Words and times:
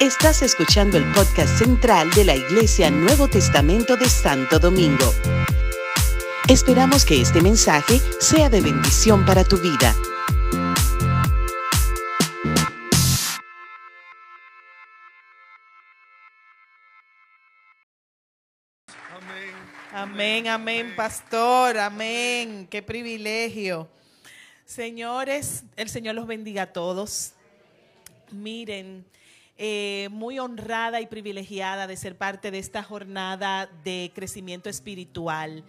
Estás 0.00 0.42
escuchando 0.42 0.98
el 0.98 1.04
podcast 1.12 1.58
central 1.58 2.10
de 2.10 2.24
la 2.24 2.34
Iglesia 2.34 2.90
Nuevo 2.90 3.28
Testamento 3.28 3.96
de 3.96 4.08
Santo 4.08 4.58
Domingo. 4.58 5.12
Esperamos 6.48 7.04
que 7.04 7.20
este 7.20 7.40
mensaje 7.40 8.00
sea 8.20 8.50
de 8.50 8.60
bendición 8.60 9.24
para 9.24 9.44
tu 9.44 9.56
vida. 9.56 9.94
Amén, 19.90 20.48
amén, 20.48 20.94
pastor, 20.94 21.78
amén. 21.78 22.66
Qué 22.68 22.82
privilegio. 22.82 23.88
Señores, 24.66 25.64
el 25.76 25.88
Señor 25.88 26.14
los 26.14 26.26
bendiga 26.26 26.64
a 26.64 26.72
todos. 26.72 27.32
Miren, 28.34 29.04
eh, 29.56 30.08
muy 30.10 30.38
honrada 30.40 31.00
y 31.00 31.06
privilegiada 31.06 31.86
de 31.86 31.96
ser 31.96 32.18
parte 32.18 32.50
de 32.50 32.58
esta 32.58 32.82
jornada 32.82 33.70
de 33.84 34.10
crecimiento 34.14 34.68
espiritual. 34.68 35.64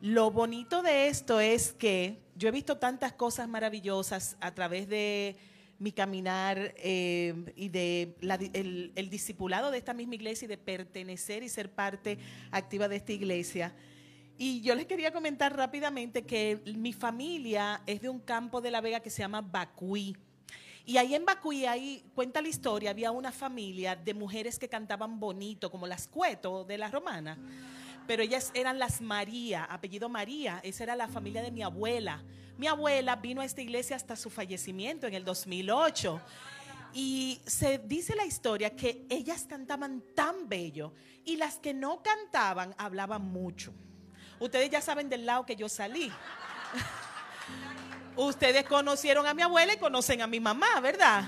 Lo 0.00 0.30
bonito 0.30 0.82
de 0.82 1.08
esto 1.08 1.40
es 1.40 1.72
que 1.72 2.18
yo 2.34 2.48
he 2.48 2.52
visto 2.52 2.78
tantas 2.78 3.12
cosas 3.12 3.46
maravillosas 3.48 4.38
a 4.40 4.54
través 4.54 4.88
de 4.88 5.36
mi 5.78 5.92
caminar 5.92 6.74
eh, 6.78 7.34
y 7.56 7.68
de 7.68 8.14
el, 8.54 8.92
el, 8.94 9.10
discipulado 9.10 9.70
de 9.70 9.78
esta 9.78 9.92
misma 9.92 10.14
iglesia 10.14 10.46
y 10.46 10.48
de 10.48 10.58
pertenecer 10.58 11.42
y 11.42 11.50
ser 11.50 11.70
parte 11.70 12.18
activa 12.50 12.88
de 12.88 12.96
esta 12.96 13.12
iglesia. 13.12 13.74
Y 14.38 14.62
yo 14.62 14.74
les 14.74 14.86
quería 14.86 15.12
comentar 15.12 15.54
rápidamente 15.54 16.22
que 16.22 16.62
mi 16.74 16.94
familia 16.94 17.82
es 17.86 18.00
de 18.00 18.08
un 18.08 18.20
campo 18.20 18.62
de 18.62 18.70
La 18.70 18.80
Vega 18.80 19.00
que 19.00 19.10
se 19.10 19.20
llama 19.20 19.42
Bacuí. 19.42 20.16
Y 20.90 20.98
ahí 20.98 21.14
en 21.14 21.24
Bacuí, 21.24 21.66
ahí 21.66 22.02
cuenta 22.16 22.42
la 22.42 22.48
historia, 22.48 22.90
había 22.90 23.12
una 23.12 23.30
familia 23.30 23.94
de 23.94 24.12
mujeres 24.12 24.58
que 24.58 24.68
cantaban 24.68 25.20
bonito, 25.20 25.70
como 25.70 25.86
las 25.86 26.08
Cueto 26.08 26.64
de 26.64 26.78
la 26.78 26.88
Romana. 26.88 27.38
Pero 28.08 28.24
ellas 28.24 28.50
eran 28.54 28.76
las 28.80 29.00
María, 29.00 29.66
apellido 29.66 30.08
María, 30.08 30.58
esa 30.64 30.82
era 30.82 30.96
la 30.96 31.06
familia 31.06 31.42
de 31.42 31.52
mi 31.52 31.62
abuela. 31.62 32.24
Mi 32.58 32.66
abuela 32.66 33.14
vino 33.14 33.40
a 33.40 33.44
esta 33.44 33.62
iglesia 33.62 33.94
hasta 33.94 34.16
su 34.16 34.30
fallecimiento 34.30 35.06
en 35.06 35.14
el 35.14 35.24
2008. 35.24 36.20
Y 36.92 37.40
se 37.46 37.78
dice 37.78 38.16
la 38.16 38.26
historia 38.26 38.74
que 38.74 39.06
ellas 39.08 39.46
cantaban 39.48 40.02
tan 40.16 40.48
bello 40.48 40.92
y 41.24 41.36
las 41.36 41.60
que 41.60 41.72
no 41.72 42.02
cantaban 42.02 42.74
hablaban 42.76 43.22
mucho. 43.22 43.72
Ustedes 44.40 44.68
ya 44.68 44.80
saben 44.80 45.08
del 45.08 45.24
lado 45.24 45.46
que 45.46 45.54
yo 45.54 45.68
salí. 45.68 46.10
Ustedes 48.20 48.64
conocieron 48.64 49.26
a 49.26 49.32
mi 49.32 49.40
abuela 49.40 49.72
y 49.72 49.78
conocen 49.78 50.20
a 50.20 50.26
mi 50.26 50.40
mamá, 50.40 50.78
¿verdad? 50.80 51.24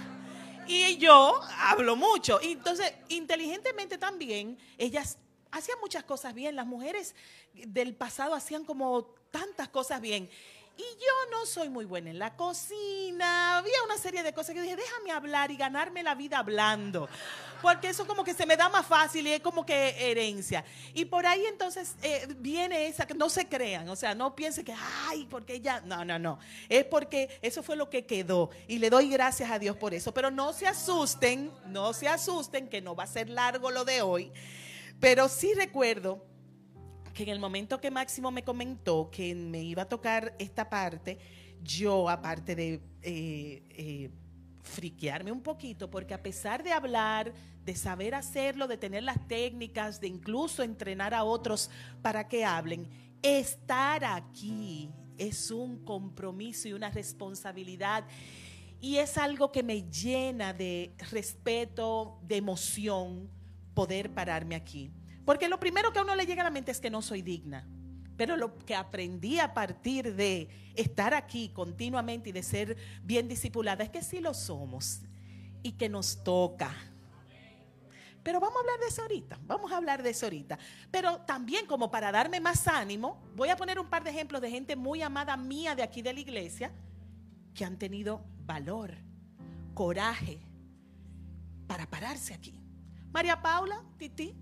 Y 0.66 0.98
yo 0.98 1.40
hablo 1.58 1.96
mucho. 1.96 2.38
Y 2.42 2.52
entonces, 2.52 2.92
inteligentemente 3.08 3.96
también, 3.96 4.58
ellas 4.76 5.16
hacían 5.50 5.78
muchas 5.80 6.04
cosas 6.04 6.34
bien. 6.34 6.54
Las 6.54 6.66
mujeres 6.66 7.14
del 7.54 7.94
pasado 7.94 8.34
hacían 8.34 8.66
como 8.66 9.06
tantas 9.30 9.68
cosas 9.68 10.02
bien. 10.02 10.28
Y 10.76 10.82
yo 10.82 11.30
no 11.30 11.44
soy 11.44 11.68
muy 11.68 11.84
buena 11.84 12.10
en 12.10 12.18
la 12.18 12.34
cocina. 12.34 13.58
Había 13.58 13.82
una 13.84 13.98
serie 13.98 14.22
de 14.22 14.32
cosas 14.32 14.54
que 14.54 14.62
dije, 14.62 14.74
déjame 14.74 15.10
hablar 15.10 15.50
y 15.50 15.56
ganarme 15.56 16.02
la 16.02 16.14
vida 16.14 16.38
hablando. 16.38 17.10
Porque 17.60 17.90
eso 17.90 18.06
como 18.06 18.24
que 18.24 18.32
se 18.32 18.46
me 18.46 18.56
da 18.56 18.70
más 18.70 18.86
fácil 18.86 19.26
y 19.26 19.32
es 19.32 19.40
como 19.40 19.66
que 19.66 20.10
herencia. 20.10 20.64
Y 20.94 21.04
por 21.04 21.26
ahí 21.26 21.44
entonces 21.44 21.94
eh, 22.02 22.26
viene 22.38 22.86
esa, 22.86 23.06
no 23.14 23.28
se 23.28 23.46
crean, 23.46 23.88
o 23.88 23.96
sea, 23.96 24.14
no 24.14 24.34
piensen 24.34 24.64
que, 24.64 24.74
ay, 25.08 25.26
porque 25.30 25.54
ella, 25.54 25.82
no, 25.84 26.04
no, 26.04 26.18
no. 26.18 26.38
Es 26.68 26.84
porque 26.86 27.38
eso 27.42 27.62
fue 27.62 27.76
lo 27.76 27.90
que 27.90 28.06
quedó. 28.06 28.50
Y 28.66 28.78
le 28.78 28.88
doy 28.88 29.10
gracias 29.10 29.50
a 29.50 29.58
Dios 29.58 29.76
por 29.76 29.92
eso. 29.92 30.14
Pero 30.14 30.30
no 30.30 30.54
se 30.54 30.66
asusten, 30.66 31.52
no 31.66 31.92
se 31.92 32.08
asusten, 32.08 32.68
que 32.68 32.80
no 32.80 32.96
va 32.96 33.04
a 33.04 33.08
ser 33.08 33.28
largo 33.28 33.70
lo 33.70 33.84
de 33.84 34.00
hoy. 34.00 34.32
Pero 35.00 35.28
sí 35.28 35.52
recuerdo 35.54 36.31
que 37.12 37.22
en 37.24 37.28
el 37.28 37.38
momento 37.38 37.80
que 37.80 37.90
Máximo 37.90 38.30
me 38.30 38.42
comentó 38.42 39.10
que 39.10 39.34
me 39.34 39.62
iba 39.62 39.82
a 39.82 39.88
tocar 39.88 40.34
esta 40.38 40.68
parte, 40.68 41.18
yo 41.62 42.08
aparte 42.08 42.54
de 42.54 42.80
eh, 43.02 43.62
eh, 43.70 44.10
friquearme 44.62 45.30
un 45.32 45.42
poquito, 45.42 45.90
porque 45.90 46.14
a 46.14 46.22
pesar 46.22 46.62
de 46.62 46.72
hablar, 46.72 47.32
de 47.64 47.74
saber 47.74 48.14
hacerlo, 48.14 48.66
de 48.66 48.76
tener 48.76 49.02
las 49.02 49.26
técnicas, 49.28 50.00
de 50.00 50.08
incluso 50.08 50.62
entrenar 50.62 51.14
a 51.14 51.24
otros 51.24 51.70
para 52.00 52.28
que 52.28 52.44
hablen, 52.44 52.88
estar 53.22 54.04
aquí 54.04 54.90
es 55.18 55.50
un 55.50 55.84
compromiso 55.84 56.68
y 56.68 56.72
una 56.72 56.90
responsabilidad. 56.90 58.04
Y 58.80 58.96
es 58.96 59.16
algo 59.16 59.52
que 59.52 59.62
me 59.62 59.82
llena 59.82 60.52
de 60.52 60.92
respeto, 61.10 62.18
de 62.22 62.36
emoción, 62.36 63.30
poder 63.74 64.12
pararme 64.12 64.56
aquí. 64.56 64.90
Porque 65.24 65.48
lo 65.48 65.60
primero 65.60 65.92
que 65.92 65.98
a 65.98 66.02
uno 66.02 66.14
le 66.14 66.26
llega 66.26 66.42
a 66.42 66.44
la 66.44 66.50
mente 66.50 66.72
es 66.72 66.80
que 66.80 66.90
no 66.90 67.02
soy 67.02 67.22
digna. 67.22 67.66
Pero 68.16 68.36
lo 68.36 68.58
que 68.58 68.74
aprendí 68.74 69.38
a 69.38 69.54
partir 69.54 70.14
de 70.14 70.48
estar 70.74 71.14
aquí 71.14 71.48
continuamente 71.50 72.30
y 72.30 72.32
de 72.32 72.42
ser 72.42 72.76
bien 73.02 73.28
discipulada 73.28 73.84
es 73.84 73.90
que 73.90 74.02
sí 74.02 74.20
lo 74.20 74.34
somos 74.34 75.00
y 75.62 75.72
que 75.72 75.88
nos 75.88 76.22
toca. 76.22 76.74
Pero 78.22 78.38
vamos 78.38 78.56
a 78.56 78.60
hablar 78.60 78.78
de 78.78 78.86
eso 78.86 79.02
ahorita, 79.02 79.38
vamos 79.46 79.72
a 79.72 79.76
hablar 79.76 80.02
de 80.02 80.10
eso 80.10 80.26
ahorita. 80.26 80.58
Pero 80.90 81.18
también 81.22 81.66
como 81.66 81.90
para 81.90 82.12
darme 82.12 82.40
más 82.40 82.68
ánimo, 82.68 83.20
voy 83.34 83.48
a 83.48 83.56
poner 83.56 83.80
un 83.80 83.88
par 83.88 84.04
de 84.04 84.10
ejemplos 84.10 84.40
de 84.40 84.50
gente 84.50 84.76
muy 84.76 85.02
amada 85.02 85.36
mía 85.36 85.74
de 85.74 85.82
aquí 85.82 86.02
de 86.02 86.12
la 86.12 86.20
iglesia 86.20 86.72
que 87.54 87.64
han 87.64 87.78
tenido 87.78 88.24
valor, 88.44 88.96
coraje 89.74 90.40
para 91.66 91.88
pararse 91.88 92.34
aquí. 92.34 92.60
María 93.10 93.42
Paula, 93.42 93.82
Titi, 93.98 94.36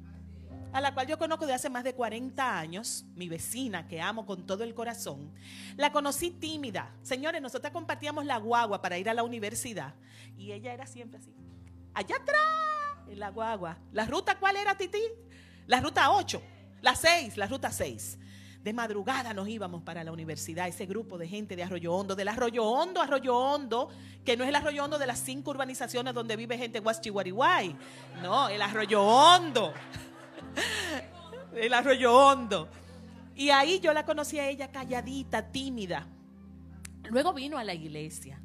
a 0.72 0.80
la 0.80 0.94
cual 0.94 1.06
yo 1.06 1.18
conozco 1.18 1.46
de 1.46 1.54
hace 1.54 1.68
más 1.68 1.84
de 1.84 1.94
40 1.94 2.58
años, 2.58 3.04
mi 3.14 3.28
vecina 3.28 3.88
que 3.88 4.00
amo 4.00 4.24
con 4.24 4.46
todo 4.46 4.64
el 4.64 4.74
corazón, 4.74 5.32
la 5.76 5.92
conocí 5.92 6.30
tímida. 6.30 6.94
Señores, 7.02 7.42
nosotros 7.42 7.72
compartíamos 7.72 8.24
la 8.24 8.38
guagua 8.38 8.80
para 8.80 8.98
ir 8.98 9.08
a 9.08 9.14
la 9.14 9.22
universidad 9.22 9.94
y 10.36 10.52
ella 10.52 10.72
era 10.72 10.86
siempre 10.86 11.18
así, 11.18 11.34
allá 11.94 12.16
atrás, 12.16 12.40
en 13.08 13.18
la 13.18 13.30
guagua. 13.30 13.78
¿La 13.92 14.06
ruta 14.06 14.38
cuál 14.38 14.56
era, 14.56 14.76
Titi? 14.76 15.02
La 15.66 15.80
ruta 15.80 16.10
8, 16.10 16.42
la 16.82 16.94
6, 16.94 17.36
la 17.36 17.46
ruta 17.46 17.70
6. 17.70 18.18
De 18.62 18.74
madrugada 18.74 19.32
nos 19.32 19.48
íbamos 19.48 19.82
para 19.82 20.04
la 20.04 20.12
universidad, 20.12 20.68
ese 20.68 20.84
grupo 20.84 21.16
de 21.16 21.26
gente 21.26 21.56
de 21.56 21.62
Arroyo 21.62 21.94
Hondo, 21.94 22.14
del 22.14 22.28
Arroyo 22.28 22.64
Hondo, 22.66 23.00
Arroyo 23.00 23.34
Hondo, 23.34 23.88
que 24.22 24.36
no 24.36 24.44
es 24.44 24.50
el 24.50 24.56
Arroyo 24.56 24.84
Hondo 24.84 24.98
de 24.98 25.06
las 25.06 25.18
cinco 25.18 25.50
urbanizaciones 25.52 26.12
donde 26.12 26.36
vive 26.36 26.58
gente 26.58 26.80
guay 26.80 27.76
no, 28.22 28.50
el 28.50 28.60
Arroyo 28.60 29.02
Hondo 29.02 29.72
el 31.54 31.74
arroyo 31.74 32.14
hondo. 32.14 32.68
Y 33.34 33.50
ahí 33.50 33.80
yo 33.80 33.92
la 33.92 34.04
conocí 34.04 34.38
a 34.38 34.48
ella 34.48 34.70
calladita, 34.70 35.50
tímida. 35.50 36.06
Luego 37.08 37.32
vino 37.32 37.58
a 37.58 37.64
la 37.64 37.74
iglesia. 37.74 38.40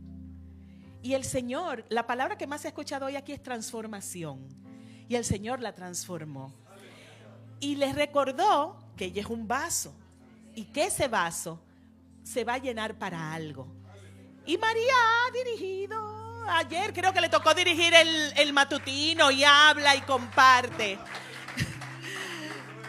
Y 1.01 1.13
el 1.13 1.23
Señor, 1.23 1.85
la 1.89 2.07
palabra 2.07 2.37
que 2.37 2.47
más 2.47 2.65
he 2.65 2.69
escuchado 2.69 3.05
hoy 3.05 3.15
aquí 3.15 3.31
es 3.31 3.43
transformación. 3.43 4.47
Y 5.07 5.15
el 5.15 5.25
Señor 5.25 5.61
la 5.61 5.73
transformó. 5.73 6.53
Y 7.59 7.75
les 7.75 7.93
recordó 7.95 8.79
que 8.97 9.05
ella 9.05 9.21
es 9.21 9.27
un 9.27 9.47
vaso. 9.47 9.93
Y 10.55 10.65
que 10.65 10.85
ese 10.85 11.07
vaso 11.07 11.61
se 12.23 12.43
va 12.43 12.53
a 12.53 12.57
llenar 12.57 12.97
para 12.97 13.33
algo. 13.33 13.67
Y 14.45 14.57
María 14.57 14.93
ha 14.93 15.31
dirigido, 15.31 16.45
ayer 16.49 16.93
creo 16.93 17.11
que 17.13 17.21
le 17.21 17.29
tocó 17.29 17.53
dirigir 17.53 17.93
el, 17.93 18.33
el 18.37 18.53
matutino 18.53 19.29
y 19.31 19.43
habla 19.43 19.95
y 19.95 20.01
comparte 20.01 20.97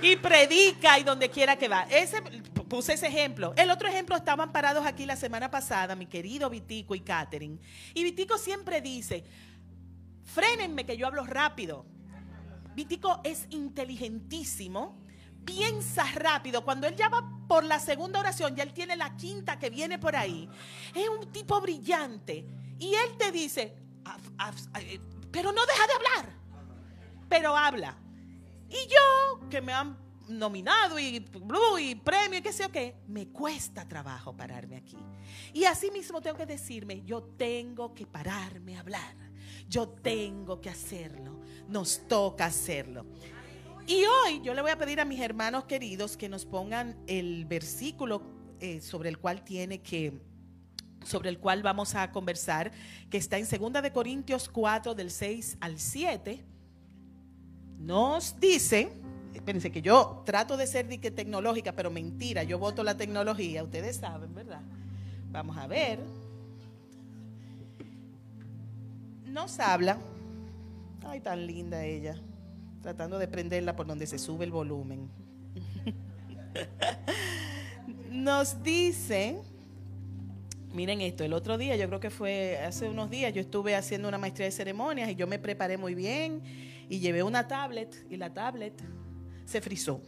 y 0.03 0.17
predica 0.17 0.99
y 0.99 1.05
donde 1.05 1.31
quiera 1.31 1.57
que 1.57 1.69
va. 1.69 1.87
Ese, 1.91 2.23
puse 2.69 2.95
ese 2.95 3.07
ejemplo. 3.07 3.53
El 3.57 3.71
otro 3.71 3.89
ejemplo, 3.89 4.17
estaban 4.17 4.53
parados 4.53 4.85
aquí 4.87 5.07
la 5.07 5.17
semana 5.17 5.51
pasada, 5.51 5.95
mi 5.95 6.07
querido 6.07 6.51
Vitico 6.51 6.95
y 6.95 7.01
Catherine. 7.01 7.59
Y 7.95 8.03
Vitico 8.05 8.39
siempre 8.39 8.81
dice, 8.81 9.25
frénenme 10.25 10.85
que 10.85 10.97
yo 10.97 11.07
hablo 11.07 11.25
rápido. 11.25 11.87
Vitico 12.75 13.21
es 13.25 13.47
inteligentísimo, 13.51 14.99
piensa 15.45 16.05
rápido. 16.15 16.65
Cuando 16.65 16.87
él 16.87 16.95
ya 16.97 17.09
va 17.09 17.25
por 17.49 17.65
la 17.65 17.81
segunda 17.81 18.21
oración, 18.21 18.55
ya 18.55 18.63
él 18.63 18.73
tiene 18.73 18.97
la 18.97 19.17
quinta 19.17 19.59
que 19.59 19.71
viene 19.71 19.99
por 19.99 20.15
ahí. 20.15 20.49
Es 20.95 21.09
un 21.09 21.33
tipo 21.33 21.61
brillante. 21.61 22.45
Y 22.79 22.93
él 22.93 23.17
te 23.17 23.33
dice, 23.33 23.63
eh, 24.81 25.01
pero 25.31 25.53
no 25.53 25.65
deja 25.65 25.87
de 25.87 25.93
hablar. 25.95 26.37
Pero 27.29 27.57
habla. 27.57 27.97
Y 28.69 28.89
yo, 28.89 29.49
que 29.49 29.61
me 29.61 29.73
han 29.73 29.97
nominado 30.29 30.99
y 30.99 31.25
y 31.79 31.95
premio 31.95 32.39
y 32.39 32.43
qué 32.43 32.53
sé 32.53 32.69
yo 32.73 32.95
me 33.07 33.29
cuesta 33.29 33.87
trabajo 33.87 34.37
pararme 34.37 34.77
aquí. 34.77 34.97
Y 35.53 35.65
así 35.65 35.91
mismo 35.91 36.21
tengo 36.21 36.37
que 36.37 36.47
decirme, 36.47 37.03
yo 37.05 37.23
tengo 37.23 37.95
que 37.95 38.07
pararme 38.07 38.77
a 38.77 38.81
hablar. 38.81 39.15
Yo 39.69 39.89
tengo 39.89 40.61
que 40.61 40.71
hacerlo. 40.71 41.41
Nos 41.69 42.07
toca 42.07 42.47
hacerlo. 42.47 43.07
Y 43.87 44.05
hoy 44.05 44.41
yo 44.43 44.55
le 44.55 44.63
voy 44.63 44.71
a 44.71 44.79
pedir 44.79 45.01
a 45.01 45.05
mis 45.05 45.21
hermanos 45.21 45.65
queridos 45.65 46.17
que 46.17 46.29
nos 46.29 46.45
pongan 46.45 46.97
el 47.07 47.45
versículo 47.45 48.23
eh, 48.61 48.81
sobre 48.81 49.09
el 49.09 49.19
cual 49.19 49.45
tiene 49.45 49.81
que 49.81 50.21
sobre 51.05 51.29
el 51.29 51.39
cual 51.39 51.63
vamos 51.63 51.95
a 51.95 52.11
conversar, 52.11 52.73
que 53.11 53.17
está 53.17 53.39
en 53.39 53.47
2 53.47 53.81
de 53.81 53.93
Corintios 53.93 54.49
4 54.49 54.93
del 54.97 55.13
6 55.13 55.59
al 55.61 55.79
7, 55.79 56.45
nos 57.87 58.39
dice, 58.41 58.89
espérense 59.33 59.71
que 59.71 59.81
yo 59.81 60.25
trato 60.27 60.57
de 60.57 60.67
ser 60.67 60.89
dique 60.89 61.13
tecnológica, 61.13 61.73
pero 61.73 61.89
mentira, 61.89 62.43
yo 62.43 62.59
voto 62.59 62.83
la 62.83 62.97
tecnología, 62.97 63.63
ustedes 63.63 63.97
saben, 63.97 64.35
¿verdad? 64.35 64.61
Vamos 65.31 65.57
a 65.57 65.69
ver. 65.69 66.01
Nos 69.25 69.61
habla, 69.61 69.99
ay, 71.05 71.21
tan 71.21 71.47
linda 71.47 71.85
ella, 71.85 72.17
tratando 72.83 73.21
de 73.21 73.29
prenderla 73.29 73.77
por 73.77 73.87
donde 73.87 74.09
se 74.09 74.19
sube 74.19 74.45
el 74.45 74.51
volumen. 74.51 75.09
Nos 78.11 78.63
dice 78.65 79.41
Miren 80.73 81.01
esto, 81.01 81.25
el 81.25 81.33
otro 81.33 81.57
día, 81.57 81.75
yo 81.77 81.87
creo 81.87 82.01
que 82.01 82.11
fue 82.11 82.59
hace 82.59 82.87
unos 82.87 83.09
días, 83.09 83.33
yo 83.33 83.41
estuve 83.41 83.75
haciendo 83.75 84.09
una 84.09 84.19
maestría 84.19 84.45
de 84.45 84.53
ceremonias 84.53 85.09
y 85.09 85.15
yo 85.15 85.27
me 85.27 85.39
preparé 85.39 85.79
muy 85.79 85.95
bien 85.95 86.43
y 86.89 87.01
llevé 87.01 87.23
una 87.23 87.47
tablet 87.49 88.07
y 88.11 88.17
la 88.17 88.33
tablet 88.33 88.75
se 89.45 89.61
frizó. 89.61 90.01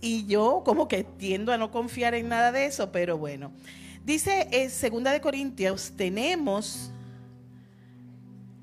Y 0.00 0.26
yo 0.26 0.62
como 0.64 0.86
que 0.88 1.04
tiendo 1.04 1.52
a 1.52 1.58
no 1.58 1.70
confiar 1.70 2.14
en 2.14 2.28
nada 2.28 2.52
de 2.52 2.66
eso, 2.66 2.92
pero 2.92 3.16
bueno. 3.16 3.52
Dice 4.04 4.48
en 4.50 4.70
Segunda 4.70 5.12
de 5.12 5.20
Corintios, 5.20 5.92
tenemos 5.96 6.90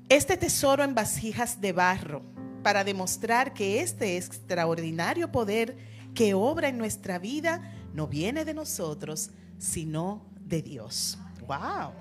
este 0.08 0.36
tesoro 0.36 0.84
en 0.84 0.94
vasijas 0.94 1.60
de 1.60 1.72
barro 1.72 2.22
para 2.62 2.84
demostrar 2.84 3.52
que 3.52 3.80
este 3.80 4.16
extraordinario 4.16 5.32
poder 5.32 5.76
que 6.14 6.34
obra 6.34 6.68
en 6.68 6.78
nuestra 6.78 7.18
vida 7.18 7.72
no 7.92 8.06
viene 8.06 8.44
de 8.44 8.54
nosotros, 8.54 9.30
sino 9.58 10.24
de 10.44 10.62
Dios. 10.62 11.18
Wow. 11.46 11.92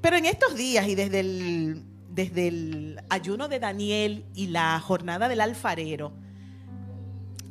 Pero 0.00 0.16
en 0.16 0.26
estos 0.26 0.56
días 0.56 0.88
y 0.88 0.94
desde 0.94 1.20
el, 1.20 1.84
desde 2.16 2.48
el 2.48 3.00
ayuno 3.10 3.46
de 3.46 3.60
Daniel 3.60 4.24
y 4.34 4.46
la 4.46 4.80
jornada 4.80 5.28
del 5.28 5.42
alfarero, 5.42 6.14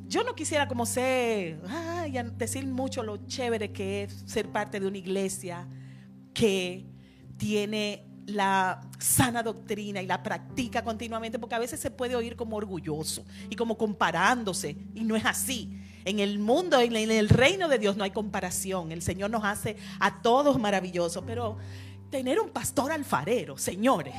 yo 0.07 0.23
no 0.23 0.33
quisiera 0.33 0.67
como 0.67 0.85
ay, 1.69 2.13
decir 2.35 2.65
mucho 2.65 3.03
lo 3.03 3.17
chévere 3.27 3.71
que 3.71 4.03
es 4.03 4.23
ser 4.25 4.49
parte 4.49 4.79
de 4.79 4.87
una 4.87 4.97
iglesia 4.97 5.67
que 6.33 6.83
tiene 7.37 8.07
la 8.25 8.81
sana 8.97 9.43
doctrina 9.43 10.01
y 10.01 10.07
la 10.07 10.23
practica 10.23 10.83
continuamente, 10.83 11.37
porque 11.37 11.53
a 11.53 11.59
veces 11.59 11.79
se 11.79 11.91
puede 11.91 12.15
oír 12.15 12.35
como 12.35 12.55
orgulloso 12.57 13.23
y 13.51 13.55
como 13.55 13.77
comparándose, 13.77 14.75
y 14.95 15.03
no 15.03 15.15
es 15.15 15.25
así. 15.25 15.79
En 16.05 16.19
el 16.19 16.39
mundo, 16.39 16.79
en 16.79 16.95
el 16.95 17.29
reino 17.29 17.67
de 17.67 17.77
Dios 17.77 17.97
no 17.97 18.03
hay 18.03 18.11
comparación. 18.11 18.91
El 18.91 19.03
Señor 19.03 19.29
nos 19.29 19.43
hace 19.43 19.75
a 19.99 20.21
todos 20.23 20.59
maravillosos, 20.59 21.23
pero 21.25 21.57
tener 22.15 22.39
un 22.39 22.49
pastor 22.49 22.93
alfarero, 22.93 23.57
señores, 23.57 24.13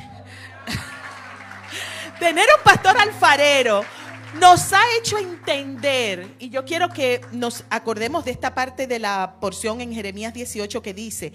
tener 2.21 2.47
un 2.59 2.63
pastor 2.63 2.95
alfarero 2.99 3.83
nos 4.39 4.75
ha 4.75 4.83
hecho 4.99 5.17
entender, 5.17 6.29
y 6.39 6.51
yo 6.51 6.67
quiero 6.67 6.91
que 6.91 7.23
nos 7.33 7.65
acordemos 7.71 8.27
de 8.27 8.33
esta 8.33 8.55
parte 8.55 8.87
de 8.87 8.99
la 8.99 9.37
porción 9.41 9.81
en 9.81 9.95
Jeremías 9.95 10.35
18 10.35 10.83
que 10.83 10.93
dice, 10.93 11.33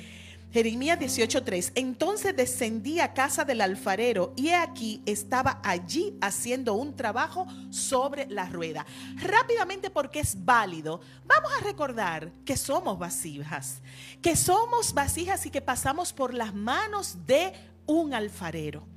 Jeremías 0.51 0.99
18:3. 0.99 1.71
Entonces 1.75 2.35
descendí 2.35 2.99
a 2.99 3.13
casa 3.13 3.45
del 3.45 3.61
alfarero 3.61 4.33
y 4.35 4.49
he 4.49 4.55
aquí 4.55 5.01
estaba 5.05 5.61
allí 5.63 6.17
haciendo 6.21 6.73
un 6.73 6.95
trabajo 6.95 7.47
sobre 7.69 8.27
la 8.27 8.45
rueda. 8.47 8.85
Rápidamente 9.15 9.89
porque 9.89 10.19
es 10.19 10.43
válido, 10.43 11.01
vamos 11.25 11.51
a 11.57 11.63
recordar 11.63 12.31
que 12.45 12.57
somos 12.57 12.99
vasijas, 12.99 13.81
que 14.21 14.35
somos 14.35 14.93
vasijas 14.93 15.45
y 15.45 15.49
que 15.49 15.61
pasamos 15.61 16.11
por 16.11 16.33
las 16.33 16.53
manos 16.53 17.17
de 17.25 17.53
un 17.85 18.13
alfarero. 18.13 18.90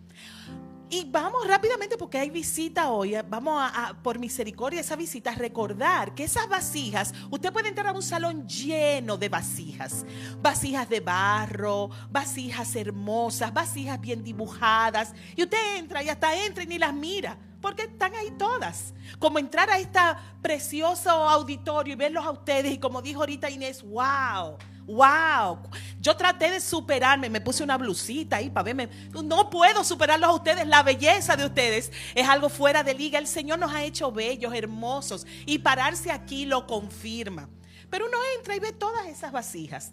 Y 0.94 1.04
vamos 1.10 1.44
rápidamente 1.48 1.96
porque 1.96 2.18
hay 2.18 2.30
visita 2.30 2.88
hoy. 2.90 3.16
Eh, 3.16 3.24
vamos 3.28 3.60
a, 3.60 3.96
por 4.00 4.16
misericordia, 4.16 4.80
esa 4.80 4.94
visita, 4.94 5.34
recordar 5.34 6.14
que 6.14 6.22
esas 6.22 6.48
vasijas, 6.48 7.12
usted 7.30 7.52
puede 7.52 7.68
entrar 7.68 7.88
a 7.88 7.92
un 7.92 8.02
salón 8.02 8.46
lleno 8.46 9.16
de 9.16 9.28
vasijas. 9.28 10.06
Vasijas 10.40 10.88
de 10.88 11.00
barro, 11.00 11.90
vasijas 12.12 12.76
hermosas, 12.76 13.52
vasijas 13.52 14.00
bien 14.00 14.22
dibujadas. 14.22 15.14
Y 15.34 15.42
usted 15.42 15.78
entra 15.78 16.00
y 16.00 16.10
hasta 16.10 16.32
entra 16.46 16.62
y 16.62 16.68
ni 16.68 16.78
las 16.78 16.94
mira. 16.94 17.36
Porque 17.64 17.84
están 17.84 18.14
ahí 18.14 18.30
todas. 18.32 18.92
Como 19.18 19.38
entrar 19.38 19.70
a 19.70 19.78
este 19.78 19.98
precioso 20.42 21.08
auditorio 21.08 21.94
y 21.94 21.96
verlos 21.96 22.26
a 22.26 22.30
ustedes. 22.30 22.74
Y 22.74 22.78
como 22.78 23.00
dijo 23.00 23.20
ahorita 23.20 23.48
Inés, 23.48 23.82
wow 23.82 24.58
Wow, 24.86 25.60
yo 25.98 26.14
traté 26.14 26.50
de 26.50 26.60
superarme, 26.60 27.30
me 27.30 27.40
puse 27.40 27.64
una 27.64 27.78
blusita 27.78 28.36
ahí 28.36 28.50
para 28.50 28.64
verme. 28.64 28.90
No 29.24 29.48
puedo 29.48 29.82
superarlos 29.82 30.28
a 30.28 30.34
ustedes, 30.34 30.66
la 30.66 30.82
belleza 30.82 31.36
de 31.36 31.46
ustedes 31.46 31.90
es 32.14 32.28
algo 32.28 32.50
fuera 32.50 32.82
de 32.82 32.92
liga. 32.92 33.18
El 33.18 33.26
Señor 33.26 33.58
nos 33.58 33.72
ha 33.72 33.82
hecho 33.82 34.12
bellos, 34.12 34.52
hermosos 34.52 35.26
y 35.46 35.58
pararse 35.58 36.12
aquí 36.12 36.44
lo 36.44 36.66
confirma. 36.66 37.48
Pero 37.88 38.06
uno 38.08 38.18
entra 38.36 38.56
y 38.56 38.60
ve 38.60 38.72
todas 38.72 39.06
esas 39.06 39.32
vasijas. 39.32 39.92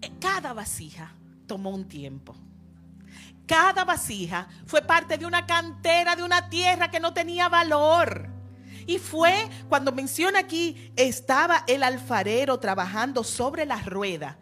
Eh, 0.00 0.10
cada 0.18 0.54
vasija 0.54 1.12
tomó 1.46 1.70
un 1.70 1.86
tiempo. 1.86 2.34
Cada 3.46 3.84
vasija 3.84 4.48
fue 4.66 4.82
parte 4.82 5.18
de 5.18 5.26
una 5.26 5.46
cantera, 5.46 6.16
de 6.16 6.22
una 6.22 6.48
tierra 6.48 6.90
que 6.90 7.00
no 7.00 7.12
tenía 7.12 7.48
valor. 7.48 8.28
Y 8.86 8.98
fue 8.98 9.48
cuando 9.68 9.92
menciona 9.92 10.40
aquí, 10.40 10.92
estaba 10.96 11.64
el 11.66 11.82
alfarero 11.82 12.58
trabajando 12.58 13.24
sobre 13.24 13.66
la 13.66 13.76
rueda. 13.82 14.38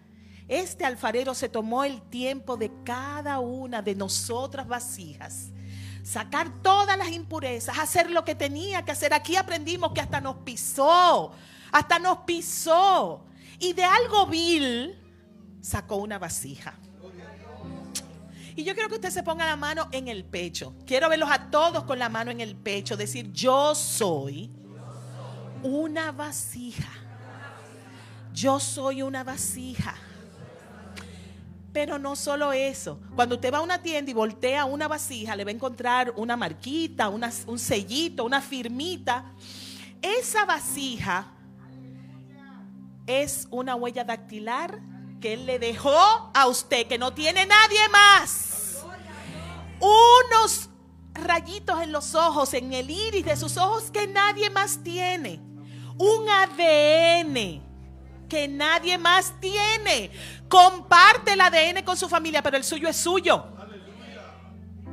Este 0.49 0.85
alfarero 0.85 1.35
se 1.35 1.49
tomó 1.49 1.85
el 1.85 2.03
tiempo 2.03 2.57
de 2.57 2.73
cada 2.85 3.39
una 3.39 3.83
de 3.83 3.95
nosotras 3.95 4.67
vasijas. 4.67 5.51
Sacar 6.03 6.63
todas 6.63 6.99
las 6.99 7.11
impurezas, 7.11 7.79
hacer 7.79 8.11
lo 8.11 8.25
que 8.25 8.35
tenía 8.35 8.85
que 8.85 8.93
hacer. 8.93 9.15
Aquí 9.15 9.37
aprendimos 9.37 9.93
que 9.93 10.01
hasta 10.01 10.21
nos 10.21 10.37
pisó, 10.39 11.33
hasta 11.71 11.99
nos 11.99 12.19
pisó. 12.19 13.25
Y 13.59 13.75
de 13.75 13.85
algo 13.85 14.27
vil 14.27 14.99
sacó 15.61 15.97
una 15.97 16.19
vasija. 16.19 16.75
Y 18.57 18.65
yo 18.65 18.75
quiero 18.75 18.89
que 18.89 18.97
usted 18.97 19.11
se 19.11 19.23
ponga 19.23 19.47
la 19.47 19.57
mano 19.57 19.89
en 19.93 20.09
el 20.09 20.25
pecho. 20.25 20.75
Quiero 20.87 21.09
verlos 21.09 21.31
a 21.31 21.51
todos 21.51 21.85
con 21.85 21.99
la 21.99 22.09
mano 22.09 22.31
en 22.31 22.41
el 22.41 22.57
pecho. 22.57 22.97
Decir, 22.97 23.33
yo 23.33 23.75
soy 23.75 24.51
una 25.63 26.13
vasija. 26.13 26.89
Yo 28.33 28.61
soy 28.61 29.03
una 29.03 29.25
vasija. 29.25 29.95
Pero 31.73 31.99
no 31.99 32.17
solo 32.17 32.53
eso. 32.53 33.01
Cuando 33.15 33.37
usted 33.37 33.53
va 33.53 33.59
a 33.59 33.63
una 33.63 33.81
tienda 33.81 34.11
y 34.11 34.15
voltea 34.15 34.65
una 34.65 34.89
vasija, 34.89 35.37
le 35.37 35.45
va 35.45 35.51
a 35.51 35.55
encontrar 35.55 36.13
una 36.17 36.37
marquita, 36.37 37.09
un 37.09 37.59
sellito, 37.59 38.25
una 38.25 38.41
firmita. 38.41 39.33
Esa 40.03 40.45
vasija 40.45 41.33
es 43.07 43.47
una 43.51 43.75
huella 43.77 44.05
dactilar 44.05 44.81
que 45.21 45.35
Él 45.35 45.47
le 45.47 45.59
dejó 45.59 46.31
a 46.35 46.47
usted, 46.49 46.87
que 46.87 46.99
no 46.99 47.13
tiene 47.13 47.47
nadie 47.47 47.89
más. 47.91 48.85
Unos 49.81 50.69
rayitos 51.15 51.83
en 51.83 51.93
los 51.93 52.15
ojos, 52.15 52.55
en 52.55 52.73
el 52.73 52.91
iris 52.91 53.25
de 53.25 53.37
sus 53.37 53.57
ojos 53.57 53.91
que 53.91 54.07
nadie 54.07 54.51
más 54.51 54.83
tiene. 54.83 55.41
Un 55.99 56.29
ADN 56.29 57.63
que 58.29 58.49
nadie 58.49 58.97
más 58.97 59.35
tiene. 59.41 60.11
Comparte 60.49 61.35
el 61.35 61.41
ADN 61.41 61.85
con 61.85 61.97
su 61.97 62.09
familia, 62.09 62.43
pero 62.43 62.57
el 62.57 62.65
suyo 62.65 62.89
es 62.89 62.97
suyo. 62.97 63.45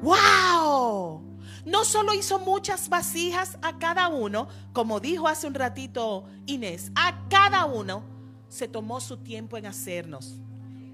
¡Wow! 0.02 1.24
No 1.66 1.86
solo 1.86 2.14
hizo 2.14 2.40
muchas 2.40 2.90
vasijas 2.90 3.58
a 3.62 3.78
cada 3.78 4.08
uno, 4.08 4.48
como 4.74 5.00
dijo 5.00 5.28
hace 5.28 5.48
un 5.48 5.54
ratito 5.54 6.26
Inés, 6.46 6.92
a 6.96 7.28
cada 7.30 7.66
uno 7.66 8.17
se 8.50 8.68
tomó 8.68 9.00
su 9.00 9.18
tiempo 9.18 9.58
en 9.58 9.66
hacernos. 9.66 10.36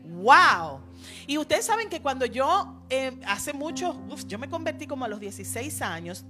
¡Wow! 0.05 0.81
Y 1.27 1.37
ustedes 1.37 1.65
saben 1.65 1.89
que 1.89 2.01
cuando 2.01 2.25
yo, 2.25 2.81
eh, 2.89 3.19
hace 3.25 3.53
mucho, 3.53 3.99
yo 4.27 4.37
me 4.37 4.49
convertí 4.49 4.85
como 4.85 5.05
a 5.05 5.07
los 5.07 5.19
16 5.19 5.81
años, 5.81 6.25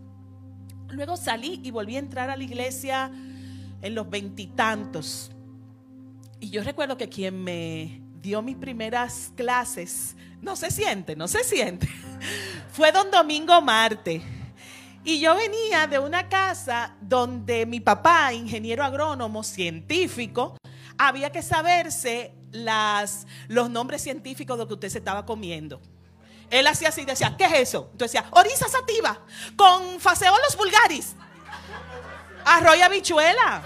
luego 0.90 1.18
salí 1.18 1.60
y 1.64 1.72
volví 1.72 1.96
a 1.96 2.00
entrar 2.00 2.30
a 2.30 2.38
la 2.38 2.44
iglesia 2.44 3.12
en 3.82 3.96
los 3.96 4.10
veintitantos. 4.10 5.32
Y, 6.40 6.50
yo 6.50 6.64
recuerdo 6.64 6.98
que 6.98 7.10
quien 7.10 7.44
me 7.44 8.02
dio 8.22 8.42
mis 8.42 8.56
primeras 8.56 9.32
clases, 9.36 10.16
no 10.42 10.56
se 10.56 10.72
siente, 10.72 11.16
no 11.16 11.28
se 11.28 11.44
siente, 11.44 11.88
fue 12.72 12.92
don 12.92 13.12
Domingo 13.12 13.62
Marte. 13.62 14.22
Y 15.06 15.20
yo 15.20 15.36
venía 15.36 15.86
de 15.88 16.00
una 16.00 16.30
casa 16.30 16.96
donde 17.02 17.66
mi 17.66 17.82
papá, 17.82 18.34
ingeniero 18.34 18.86
agrónomo, 18.86 19.44
científico, 19.44 20.56
había 20.98 21.32
que 21.32 21.42
saberse 21.42 22.34
las, 22.52 23.26
los 23.48 23.70
nombres 23.70 24.02
científicos 24.02 24.58
de 24.58 24.64
lo 24.64 24.68
que 24.68 24.74
usted 24.76 24.90
se 24.90 25.00
estaba 25.00 25.26
comiendo. 25.26 25.82
Él 26.50 26.68
hacía 26.68 26.90
así, 26.90 27.04
decía, 27.04 27.36
¿qué 27.38 27.46
es 27.46 27.54
eso? 27.54 27.90
Entonces 27.92 28.22
decía, 28.22 28.30
oriza 28.32 28.68
sativa, 28.68 29.20
con 29.56 30.00
faseolos 30.00 30.56
vulgaris, 30.56 31.16
arroyo 32.46 32.86
habichuela. 32.86 33.62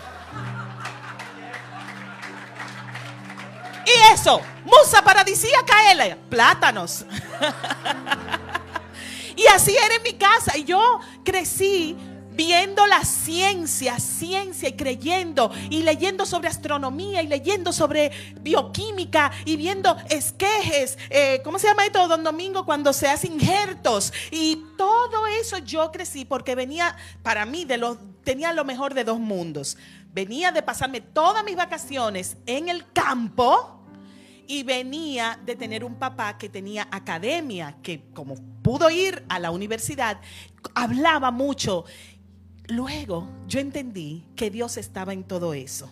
Y 3.85 4.13
eso, 4.13 4.41
musa 4.65 5.01
paradisíaca, 5.01 5.91
él, 5.91 6.15
plátanos. 6.29 7.05
y 9.35 9.47
así 9.47 9.75
era 9.75 9.95
en 9.95 10.03
mi 10.03 10.13
casa. 10.13 10.57
Y 10.57 10.65
yo 10.65 10.99
crecí 11.23 11.95
viendo 12.37 12.85
la 12.85 13.03
ciencia, 13.03 13.99
ciencia 13.99 14.69
y 14.69 14.73
creyendo 14.73 15.51
y 15.71 15.81
leyendo 15.81 16.25
sobre 16.25 16.47
astronomía 16.47 17.23
y 17.23 17.27
leyendo 17.27 17.73
sobre 17.73 18.11
bioquímica 18.41 19.31
y 19.43 19.57
viendo 19.57 19.97
esquejes, 20.09 20.99
eh, 21.09 21.41
¿cómo 21.43 21.57
se 21.57 21.67
llama 21.67 21.85
esto, 21.85 22.07
don 22.07 22.23
Domingo? 22.23 22.63
Cuando 22.63 22.93
se 22.93 23.07
hacen 23.07 23.33
injertos 23.33 24.13
y 24.29 24.63
todo 24.77 25.25
eso 25.41 25.57
yo 25.57 25.91
crecí 25.91 26.25
porque 26.25 26.53
venía, 26.53 26.95
para 27.23 27.45
mí, 27.47 27.65
de 27.65 27.77
los, 27.77 27.97
tenía 28.23 28.53
lo 28.53 28.63
mejor 28.63 28.93
de 28.93 29.03
dos 29.03 29.19
mundos. 29.19 29.75
Venía 30.13 30.51
de 30.51 30.61
pasarme 30.61 31.01
todas 31.01 31.43
mis 31.43 31.55
vacaciones 31.55 32.37
en 32.45 32.69
el 32.69 32.91
campo 32.91 33.83
y 34.47 34.63
venía 34.63 35.39
de 35.43 35.55
tener 35.55 35.83
un 35.83 35.95
papá 35.95 36.37
que 36.37 36.49
tenía 36.49 36.87
academia, 36.91 37.77
que 37.81 38.03
como 38.13 38.35
pudo 38.61 38.89
ir 38.89 39.25
a 39.27 39.39
la 39.39 39.51
universidad, 39.51 40.19
hablaba 40.75 41.31
mucho 41.31 41.85
Luego 42.67 43.29
yo 43.47 43.59
entendí 43.59 44.25
que 44.35 44.49
Dios 44.49 44.77
estaba 44.77 45.13
en 45.13 45.23
todo 45.23 45.53
eso. 45.53 45.89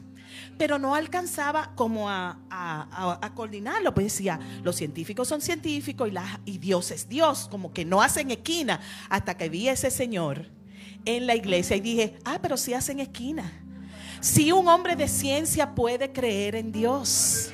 Pero 0.57 0.77
no 0.77 0.95
alcanzaba 0.95 1.73
como 1.75 2.09
a, 2.09 3.31
coordinarlo. 3.35 3.93
Pues 3.93 4.07
decía, 4.07 4.39
los 4.63 4.75
científicos 4.75 5.27
son 5.27 5.41
científicos 5.41 6.09
y, 6.09 6.11
la, 6.11 6.41
y 6.45 6.57
Dios 6.57 6.91
es 6.91 7.07
Dios. 7.07 7.47
Como 7.49 7.71
que 7.73 7.85
no 7.85 8.01
hacen 8.01 8.31
esquina. 8.31 8.81
Hasta 9.09 9.37
que 9.37 9.49
vi 9.49 9.69
a 9.69 9.73
ese 9.73 9.91
señor 9.91 10.49
en 11.05 11.27
la 11.27 11.35
iglesia 11.35 11.75
y 11.77 11.81
dije, 11.81 12.17
ah, 12.25 12.39
pero 12.41 12.57
sí 12.57 12.73
hacen 12.73 12.99
esquina. 12.99 13.51
Si 14.19 14.51
un 14.51 14.67
hombre 14.67 14.95
de 14.95 15.07
ciencia 15.07 15.75
puede 15.75 16.11
creer 16.11 16.55
en 16.55 16.71
Dios. 16.71 17.51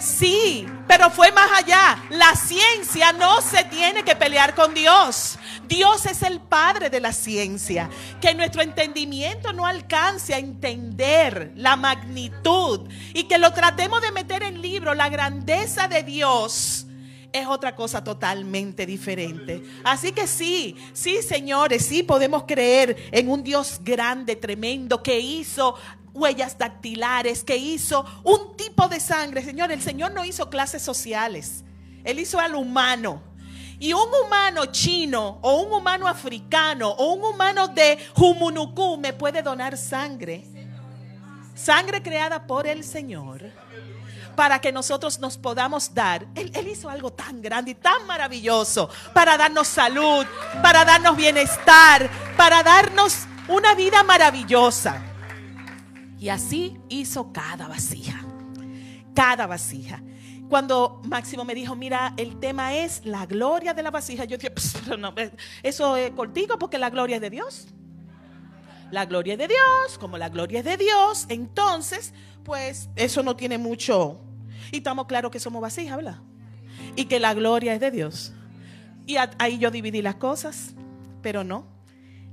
Sí, 0.00 0.66
pero 0.88 1.10
fue 1.10 1.30
más 1.30 1.50
allá. 1.58 2.02
La 2.08 2.34
ciencia 2.34 3.12
no 3.12 3.42
se 3.42 3.64
tiene 3.64 4.02
que 4.02 4.16
pelear 4.16 4.54
con 4.54 4.72
Dios. 4.72 5.38
Dios 5.68 6.06
es 6.06 6.22
el 6.22 6.40
Padre 6.40 6.88
de 6.88 7.00
la 7.00 7.12
ciencia. 7.12 7.90
Que 8.20 8.34
nuestro 8.34 8.62
entendimiento 8.62 9.52
no 9.52 9.66
alcance 9.66 10.34
a 10.34 10.38
entender 10.38 11.52
la 11.54 11.76
magnitud 11.76 12.88
y 13.12 13.24
que 13.24 13.38
lo 13.38 13.52
tratemos 13.52 14.00
de 14.00 14.10
meter 14.10 14.42
en 14.42 14.62
libro, 14.62 14.94
la 14.94 15.10
grandeza 15.10 15.86
de 15.86 16.02
Dios 16.02 16.86
es 17.32 17.46
otra 17.46 17.76
cosa 17.76 18.02
totalmente 18.02 18.86
diferente. 18.86 19.62
Así 19.84 20.12
que 20.12 20.26
sí, 20.26 20.76
sí, 20.92 21.22
señores, 21.22 21.86
sí 21.86 22.02
podemos 22.02 22.44
creer 22.44 22.96
en 23.12 23.28
un 23.28 23.42
Dios 23.42 23.80
grande, 23.84 24.36
tremendo, 24.36 25.02
que 25.02 25.20
hizo 25.20 25.76
huellas 26.14 26.58
dactilares, 26.58 27.44
que 27.44 27.56
hizo 27.56 28.04
un 28.24 28.56
tipo 28.56 28.88
de 28.88 29.00
sangre. 29.00 29.42
Señor, 29.42 29.72
el 29.72 29.82
Señor 29.82 30.12
no 30.12 30.24
hizo 30.24 30.50
clases 30.50 30.82
sociales. 30.82 31.64
Él 32.04 32.18
hizo 32.18 32.38
al 32.38 32.54
humano. 32.54 33.22
Y 33.78 33.94
un 33.94 34.08
humano 34.26 34.66
chino 34.66 35.38
o 35.40 35.62
un 35.62 35.72
humano 35.72 36.06
africano 36.06 36.90
o 36.90 37.14
un 37.14 37.24
humano 37.24 37.68
de 37.68 37.98
Jumunuku 38.14 38.98
me 38.98 39.14
puede 39.14 39.42
donar 39.42 39.78
sangre. 39.78 40.44
Sangre 41.54 42.02
creada 42.02 42.46
por 42.46 42.66
el 42.66 42.84
Señor 42.84 43.50
para 44.36 44.58
que 44.60 44.72
nosotros 44.72 45.18
nos 45.18 45.36
podamos 45.36 45.94
dar. 45.94 46.26
Él, 46.34 46.50
él, 46.54 46.68
hizo 46.68 46.88
algo 46.88 47.12
tan 47.12 47.42
grande 47.42 47.72
y 47.72 47.74
tan 47.74 48.06
maravilloso 48.06 48.88
para 49.12 49.36
darnos 49.36 49.68
salud, 49.68 50.26
para 50.62 50.84
darnos 50.84 51.16
bienestar, 51.16 52.08
para 52.36 52.62
darnos 52.62 53.26
una 53.48 53.74
vida 53.74 54.02
maravillosa. 54.02 55.09
Y 56.20 56.28
así 56.28 56.76
hizo 56.90 57.32
cada 57.32 57.66
vasija. 57.66 58.20
Cada 59.14 59.46
vasija. 59.46 60.02
Cuando 60.50 61.00
Máximo 61.04 61.44
me 61.46 61.54
dijo, 61.54 61.74
mira, 61.74 62.12
el 62.18 62.38
tema 62.38 62.74
es 62.74 63.06
la 63.06 63.24
gloria 63.24 63.72
de 63.72 63.82
la 63.82 63.90
vasija, 63.90 64.24
yo 64.26 64.36
dije, 64.36 64.52
no, 64.98 65.14
eso 65.62 65.96
es 65.96 66.10
cortico 66.10 66.58
porque 66.58 66.76
la 66.76 66.90
gloria 66.90 67.16
es 67.16 67.22
de 67.22 67.30
Dios. 67.30 67.68
La 68.90 69.06
gloria 69.06 69.34
es 69.34 69.38
de 69.38 69.48
Dios, 69.48 69.98
como 69.98 70.18
la 70.18 70.28
gloria 70.28 70.58
es 70.58 70.64
de 70.64 70.76
Dios, 70.76 71.26
entonces, 71.28 72.12
pues 72.44 72.90
eso 72.96 73.22
no 73.22 73.36
tiene 73.36 73.56
mucho. 73.56 74.20
Y 74.72 74.78
estamos 74.78 75.06
claros 75.06 75.30
que 75.30 75.40
somos 75.40 75.62
vasijas, 75.62 75.96
¿verdad? 75.96 76.18
Y 76.96 77.06
que 77.06 77.18
la 77.18 77.32
gloria 77.32 77.72
es 77.72 77.80
de 77.80 77.90
Dios. 77.92 78.34
Y 79.06 79.16
ahí 79.38 79.58
yo 79.58 79.70
dividí 79.70 80.02
las 80.02 80.16
cosas, 80.16 80.74
pero 81.22 81.44
no. 81.44 81.66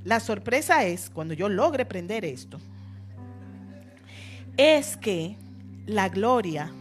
La 0.03 0.19
sorpresa 0.19 0.83
es 0.83 1.09
cuando 1.09 1.33
yo 1.33 1.47
logre 1.47 1.85
prender 1.85 2.25
esto 2.25 2.59
es 4.57 4.97
que 4.97 5.37
la 5.85 6.09
gloria, 6.09 6.71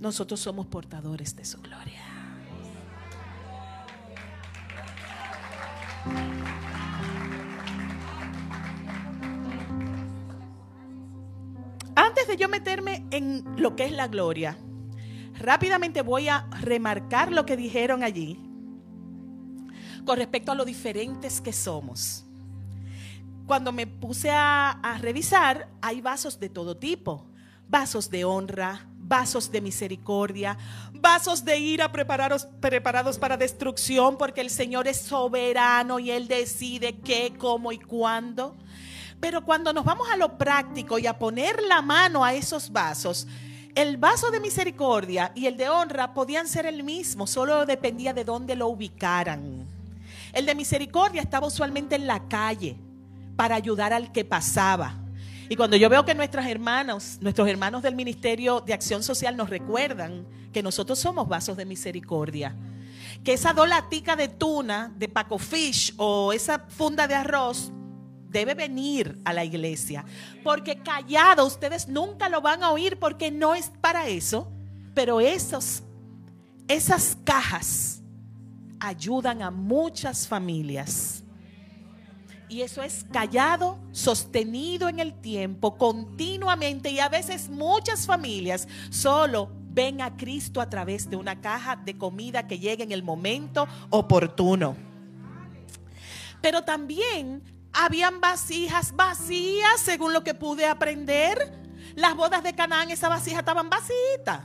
nosotros 0.00 0.40
somos 0.40 0.66
portadores 0.66 1.36
de 1.36 1.44
su 1.44 1.60
gloria. 1.60 2.02
Antes 11.94 12.26
de 12.28 12.36
yo 12.36 12.48
meterme 12.48 13.04
en 13.10 13.44
lo 13.56 13.76
que 13.76 13.84
es 13.84 13.92
la 13.92 14.08
gloria, 14.08 14.56
rápidamente 15.38 16.00
voy 16.00 16.28
a 16.28 16.48
remarcar 16.60 17.30
lo 17.30 17.44
que 17.44 17.56
dijeron 17.56 18.02
allí 18.02 18.38
con 20.06 20.16
respecto 20.16 20.52
a 20.52 20.54
lo 20.54 20.64
diferentes 20.64 21.40
que 21.42 21.52
somos 21.52 22.24
cuando 23.48 23.72
me 23.72 23.86
puse 23.86 24.30
a, 24.30 24.98
revisar, 25.00 25.68
hay 25.80 26.02
vasos 26.02 26.38
de 26.38 26.50
todo 26.50 26.76
tipo. 26.76 27.24
Vasos 27.66 28.10
de 28.10 28.24
honra, 28.24 28.86
vasos 28.98 29.50
de 29.50 29.60
misericordia, 29.60 30.56
vasos 30.92 31.44
de 31.44 31.58
ira 31.58 31.90
preparados, 31.90 32.46
preparados 32.60 33.18
para 33.18 33.36
destrucción, 33.36 34.16
porque 34.16 34.42
el 34.42 34.50
Señor 34.50 34.86
es 34.86 35.00
soberano 35.00 35.98
y 35.98 36.10
Él 36.10 36.28
decide 36.28 36.96
qué, 36.98 37.34
cómo 37.36 37.72
y 37.72 37.78
cuándo. 37.78 38.54
Pero 39.18 39.44
cuando 39.44 39.72
nos 39.72 39.84
vamos 39.84 40.08
a 40.10 40.16
lo 40.16 40.38
práctico 40.38 40.98
y 40.98 41.06
a 41.06 41.18
poner 41.18 41.62
la 41.62 41.82
mano 41.82 42.24
a 42.24 42.34
esos 42.34 42.70
vasos, 42.70 43.26
el 43.74 43.96
vaso 43.96 44.30
de 44.30 44.40
misericordia 44.40 45.32
y 45.34 45.46
el 45.46 45.56
de 45.56 45.68
honra 45.68 46.14
podían 46.14 46.48
ser 46.48 46.66
el 46.66 46.82
mismo, 46.82 47.26
solo 47.26 47.64
dependía 47.64 48.12
de 48.12 48.24
dónde 48.24 48.56
lo 48.56 48.68
ubicaran. 48.68 49.66
El 50.32 50.46
de 50.46 50.54
misericordia 50.54 51.22
estaba 51.22 51.46
usualmente 51.46 51.96
en 51.96 52.06
la 52.06 52.28
calle, 52.28 52.76
para 53.38 53.54
ayudar 53.54 53.92
al 53.92 54.10
que 54.10 54.24
pasaba. 54.24 54.96
Y 55.48 55.54
cuando 55.54 55.76
yo 55.76 55.88
veo 55.88 56.04
que 56.04 56.12
nuestras 56.16 56.48
hermanos, 56.48 57.18
nuestros 57.20 57.46
hermanos 57.48 57.84
del 57.84 57.94
Ministerio 57.94 58.60
de 58.60 58.74
Acción 58.74 59.04
Social 59.04 59.36
nos 59.36 59.48
recuerdan 59.48 60.26
que 60.52 60.60
nosotros 60.60 60.98
somos 60.98 61.28
vasos 61.28 61.56
de 61.56 61.64
misericordia, 61.64 62.56
que 63.22 63.34
esa 63.34 63.52
dolatica 63.52 64.16
de 64.16 64.26
tuna, 64.26 64.92
de 64.96 65.06
Paco 65.08 65.38
Fish 65.38 65.94
o 65.98 66.32
esa 66.32 66.64
funda 66.68 67.06
de 67.06 67.14
arroz 67.14 67.70
debe 68.28 68.54
venir 68.54 69.16
a 69.24 69.32
la 69.32 69.44
iglesia, 69.44 70.04
porque 70.42 70.82
callado 70.82 71.46
ustedes 71.46 71.86
nunca 71.86 72.28
lo 72.28 72.40
van 72.40 72.64
a 72.64 72.72
oír 72.72 72.98
porque 72.98 73.30
no 73.30 73.54
es 73.54 73.70
para 73.80 74.08
eso, 74.08 74.50
pero 74.94 75.20
esos 75.20 75.84
esas 76.66 77.16
cajas 77.22 78.02
ayudan 78.80 79.42
a 79.42 79.52
muchas 79.52 80.26
familias 80.26 81.22
y 82.48 82.62
eso 82.62 82.82
es 82.82 83.04
callado, 83.12 83.78
sostenido 83.92 84.88
en 84.88 84.98
el 85.00 85.14
tiempo, 85.14 85.76
continuamente. 85.76 86.90
Y 86.90 86.98
a 86.98 87.08
veces 87.08 87.48
muchas 87.48 88.06
familias 88.06 88.66
solo 88.90 89.50
ven 89.70 90.00
a 90.00 90.16
Cristo 90.16 90.60
a 90.60 90.68
través 90.68 91.08
de 91.10 91.16
una 91.16 91.40
caja 91.40 91.76
de 91.76 91.96
comida 91.98 92.46
que 92.46 92.58
llegue 92.58 92.84
en 92.84 92.92
el 92.92 93.02
momento 93.02 93.68
oportuno. 93.90 94.76
Pero 96.40 96.62
también 96.62 97.42
habían 97.72 98.20
vasijas 98.20 98.94
vacías, 98.96 99.80
según 99.80 100.12
lo 100.12 100.24
que 100.24 100.34
pude 100.34 100.66
aprender. 100.66 101.52
Las 101.96 102.16
bodas 102.16 102.42
de 102.42 102.54
Canaán, 102.54 102.90
esa 102.90 103.08
vasija 103.08 103.40
estaban 103.40 103.68
vacías. 103.68 104.40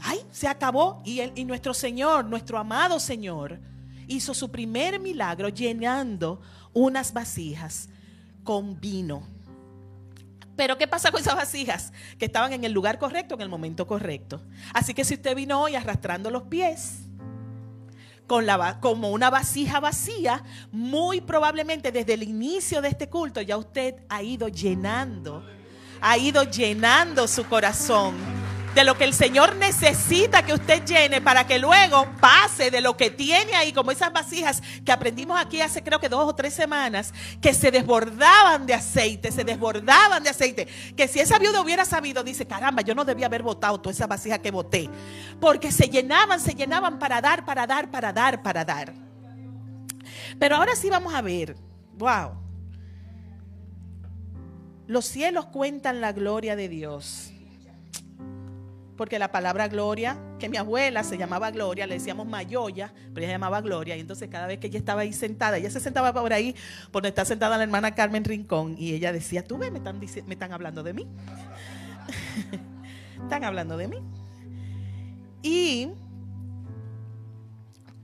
Ay, 0.00 0.20
se 0.30 0.46
acabó. 0.46 1.02
Y, 1.04 1.20
y 1.34 1.44
nuestro 1.44 1.74
Señor, 1.74 2.26
nuestro 2.26 2.58
amado 2.58 3.00
Señor, 3.00 3.58
hizo 4.06 4.34
su 4.34 4.50
primer 4.50 5.00
milagro 5.00 5.48
llenando 5.48 6.40
unas 6.72 7.12
vasijas 7.12 7.88
con 8.42 8.80
vino. 8.80 9.26
Pero 10.56 10.78
¿qué 10.78 10.86
pasa 10.86 11.10
con 11.10 11.20
esas 11.20 11.34
vasijas? 11.34 11.92
Que 12.18 12.26
estaban 12.26 12.52
en 12.52 12.64
el 12.64 12.72
lugar 12.72 12.98
correcto, 12.98 13.34
en 13.34 13.40
el 13.40 13.48
momento 13.48 13.86
correcto. 13.86 14.40
Así 14.72 14.94
que 14.94 15.04
si 15.04 15.14
usted 15.14 15.34
vino 15.34 15.60
hoy 15.60 15.74
arrastrando 15.74 16.30
los 16.30 16.44
pies, 16.44 17.00
con 18.26 18.46
la, 18.46 18.80
como 18.80 19.10
una 19.10 19.30
vasija 19.30 19.80
vacía, 19.80 20.42
muy 20.72 21.20
probablemente 21.20 21.92
desde 21.92 22.14
el 22.14 22.22
inicio 22.22 22.80
de 22.80 22.88
este 22.88 23.08
culto 23.08 23.40
ya 23.42 23.56
usted 23.56 23.96
ha 24.08 24.22
ido 24.22 24.48
llenando, 24.48 25.44
ha 26.00 26.16
ido 26.16 26.44
llenando 26.44 27.28
su 27.28 27.44
corazón 27.46 28.14
de 28.74 28.82
lo 28.82 28.98
que 28.98 29.04
el 29.04 29.14
Señor 29.14 29.54
necesita 29.56 30.44
que 30.44 30.52
usted 30.52 30.84
llene 30.84 31.20
para 31.20 31.46
que 31.46 31.58
luego 31.58 32.08
pase 32.20 32.70
de 32.70 32.80
lo 32.80 32.96
que 32.96 33.10
tiene 33.10 33.54
ahí, 33.54 33.72
como 33.72 33.92
esas 33.92 34.12
vasijas 34.12 34.62
que 34.84 34.90
aprendimos 34.90 35.40
aquí 35.40 35.60
hace 35.60 35.82
creo 35.82 36.00
que 36.00 36.08
dos 36.08 36.28
o 36.28 36.34
tres 36.34 36.54
semanas, 36.54 37.14
que 37.40 37.54
se 37.54 37.70
desbordaban 37.70 38.66
de 38.66 38.74
aceite, 38.74 39.30
se 39.30 39.44
desbordaban 39.44 40.22
de 40.24 40.30
aceite. 40.30 40.66
Que 40.96 41.06
si 41.06 41.20
esa 41.20 41.38
viuda 41.38 41.60
hubiera 41.60 41.84
sabido, 41.84 42.24
dice, 42.24 42.46
caramba, 42.46 42.82
yo 42.82 42.94
no 42.94 43.04
debía 43.04 43.26
haber 43.26 43.42
botado 43.42 43.80
toda 43.80 43.92
esa 43.92 44.08
vasija 44.08 44.38
que 44.38 44.50
boté. 44.50 44.90
Porque 45.40 45.70
se 45.70 45.88
llenaban, 45.88 46.40
se 46.40 46.54
llenaban 46.54 46.98
para 46.98 47.20
dar, 47.20 47.44
para 47.44 47.66
dar, 47.66 47.90
para 47.90 48.12
dar, 48.12 48.42
para 48.42 48.64
dar. 48.64 48.92
Pero 50.38 50.56
ahora 50.56 50.74
sí 50.74 50.90
vamos 50.90 51.14
a 51.14 51.22
ver, 51.22 51.56
wow. 51.96 52.32
Los 54.86 55.06
cielos 55.06 55.46
cuentan 55.46 56.00
la 56.00 56.12
gloria 56.12 56.56
de 56.56 56.68
Dios. 56.68 57.33
Porque 58.96 59.18
la 59.18 59.32
palabra 59.32 59.66
gloria, 59.68 60.16
que 60.38 60.48
mi 60.48 60.56
abuela 60.56 61.02
se 61.02 61.18
llamaba 61.18 61.50
Gloria, 61.50 61.86
le 61.86 61.94
decíamos 61.94 62.28
Mayoya, 62.28 62.92
pero 63.12 63.24
ella 63.24 63.34
llamaba 63.34 63.60
Gloria. 63.60 63.96
Y 63.96 64.00
entonces 64.00 64.28
cada 64.28 64.46
vez 64.46 64.58
que 64.58 64.68
ella 64.68 64.78
estaba 64.78 65.00
ahí 65.00 65.12
sentada, 65.12 65.56
ella 65.56 65.70
se 65.70 65.80
sentaba 65.80 66.12
por 66.12 66.32
ahí, 66.32 66.54
por 66.92 67.02
donde 67.02 67.08
está 67.08 67.24
sentada 67.24 67.56
la 67.56 67.64
hermana 67.64 67.94
Carmen 67.94 68.24
Rincón, 68.24 68.76
y 68.78 68.92
ella 68.94 69.12
decía, 69.12 69.42
tú 69.42 69.58
ves, 69.58 69.72
me 69.72 69.78
están, 69.78 69.98
me 69.98 70.34
están 70.34 70.52
hablando 70.52 70.82
de 70.82 70.92
mí. 70.92 71.08
están 73.22 73.42
hablando 73.42 73.76
de 73.76 73.88
mí. 73.88 73.98
Y 75.42 75.88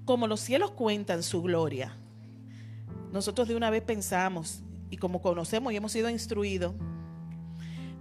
como 0.05 0.27
los 0.27 0.41
cielos 0.41 0.73
cuentan 0.73 1.23
su 1.23 1.41
gloria, 1.41 1.97
nosotros 3.13 3.47
de 3.49 3.55
una 3.55 3.71
vez 3.71 3.83
pensamos, 3.83 4.63
y 4.91 4.97
como 4.97 5.23
conocemos 5.23 5.73
y 5.73 5.77
hemos 5.77 5.93
sido 5.93 6.11
instruidos, 6.11 6.75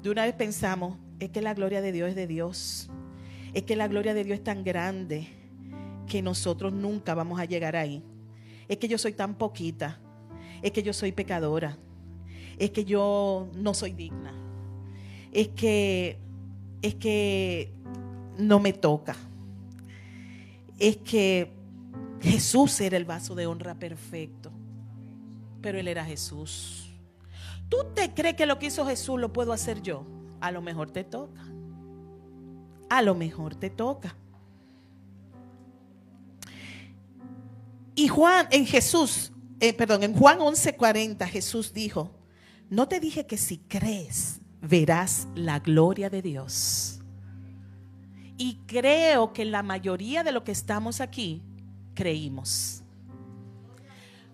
de 0.02 0.10
una 0.10 0.24
vez 0.24 0.34
pensamos, 0.34 0.98
es 1.20 1.30
que 1.30 1.42
la 1.42 1.54
gloria 1.54 1.82
de 1.82 1.92
Dios 1.92 2.10
es 2.10 2.16
de 2.16 2.28
Dios. 2.28 2.90
Es 3.54 3.64
que 3.64 3.76
la 3.76 3.88
gloria 3.88 4.14
de 4.14 4.24
Dios 4.24 4.40
es 4.40 4.44
tan 4.44 4.64
grande 4.64 5.28
que 6.08 6.22
nosotros 6.22 6.74
nunca 6.74 7.14
vamos 7.14 7.40
a 7.40 7.46
llegar 7.46 7.76
ahí. 7.76 8.04
Es 8.68 8.78
que 8.78 8.88
yo 8.88 8.98
soy 8.98 9.14
tan 9.14 9.36
poquita. 9.36 10.00
Es 10.62 10.72
que 10.72 10.84
yo 10.84 10.94
soy 10.94 11.12
pecadora. 11.12 11.78
Es 12.58 12.72
que 12.72 12.86
yo 12.86 13.50
no 13.54 13.74
soy 13.74 13.94
digna. 13.94 14.34
Es 15.32 15.50
que 15.50 16.18
es 16.82 16.96
que 16.96 17.72
no 18.38 18.60
me 18.60 18.74
toca. 18.74 19.16
Es 20.78 20.98
que 20.98 21.52
Jesús 22.22 22.80
era 22.80 22.96
el 22.96 23.06
vaso 23.06 23.36
de 23.36 23.48
honra 23.48 23.76
perfecto. 23.76 24.52
Pero 25.62 25.78
él 25.78 25.88
era 25.88 26.06
Jesús. 26.06 26.90
¿Tú 27.68 27.78
te 27.94 28.14
crees 28.14 28.36
que 28.36 28.46
lo 28.46 28.58
que 28.58 28.68
hizo 28.68 28.86
Jesús 28.86 29.20
lo 29.20 29.34
puedo 29.34 29.52
hacer 29.52 29.82
yo? 29.82 30.06
A 30.42 30.52
lo 30.52 30.62
mejor 30.62 30.92
te 30.92 31.04
toca. 31.04 31.42
A 32.90 33.02
lo 33.02 33.16
mejor 33.16 33.56
te 33.56 33.70
toca. 33.70 34.16
Y 37.96 38.08
Juan, 38.08 38.48
en 38.52 38.66
Jesús, 38.66 39.32
eh, 39.60 39.74
perdón, 39.74 40.04
en 40.04 40.14
Juan 40.14 40.40
11:40 40.40 41.28
Jesús 41.28 41.74
dijo, 41.74 42.12
no 42.70 42.88
te 42.88 43.00
dije 43.00 43.26
que 43.26 43.38
si 43.38 43.58
crees 43.58 44.40
verás 44.62 45.28
la 45.36 45.60
gloria 45.60 46.10
de 46.10 46.22
Dios. 46.22 47.00
Y 48.38 48.60
creo 48.68 49.34
que 49.34 49.44
la 49.44 49.64
mayoría 49.64 50.24
de 50.24 50.32
los 50.32 50.44
que 50.44 50.52
estamos 50.52 51.02
aquí 51.02 51.42
creímos. 51.94 52.84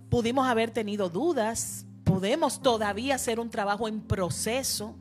Pudimos 0.09 0.47
haber 0.47 0.69
tenido 0.69 1.09
dudas, 1.09 1.85
podemos 2.03 2.61
todavía 2.61 3.15
hacer 3.15 3.39
un 3.39 3.49
trabajo 3.49 3.87
en 3.87 4.01
proceso, 4.01 4.95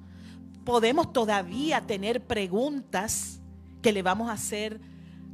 podemos 0.65 1.13
todavía 1.13 1.81
tener 1.83 2.23
preguntas 2.27 3.41
que 3.83 3.93
le 3.93 4.03
vamos 4.03 4.31
a 4.31 4.33
hacer 4.33 4.81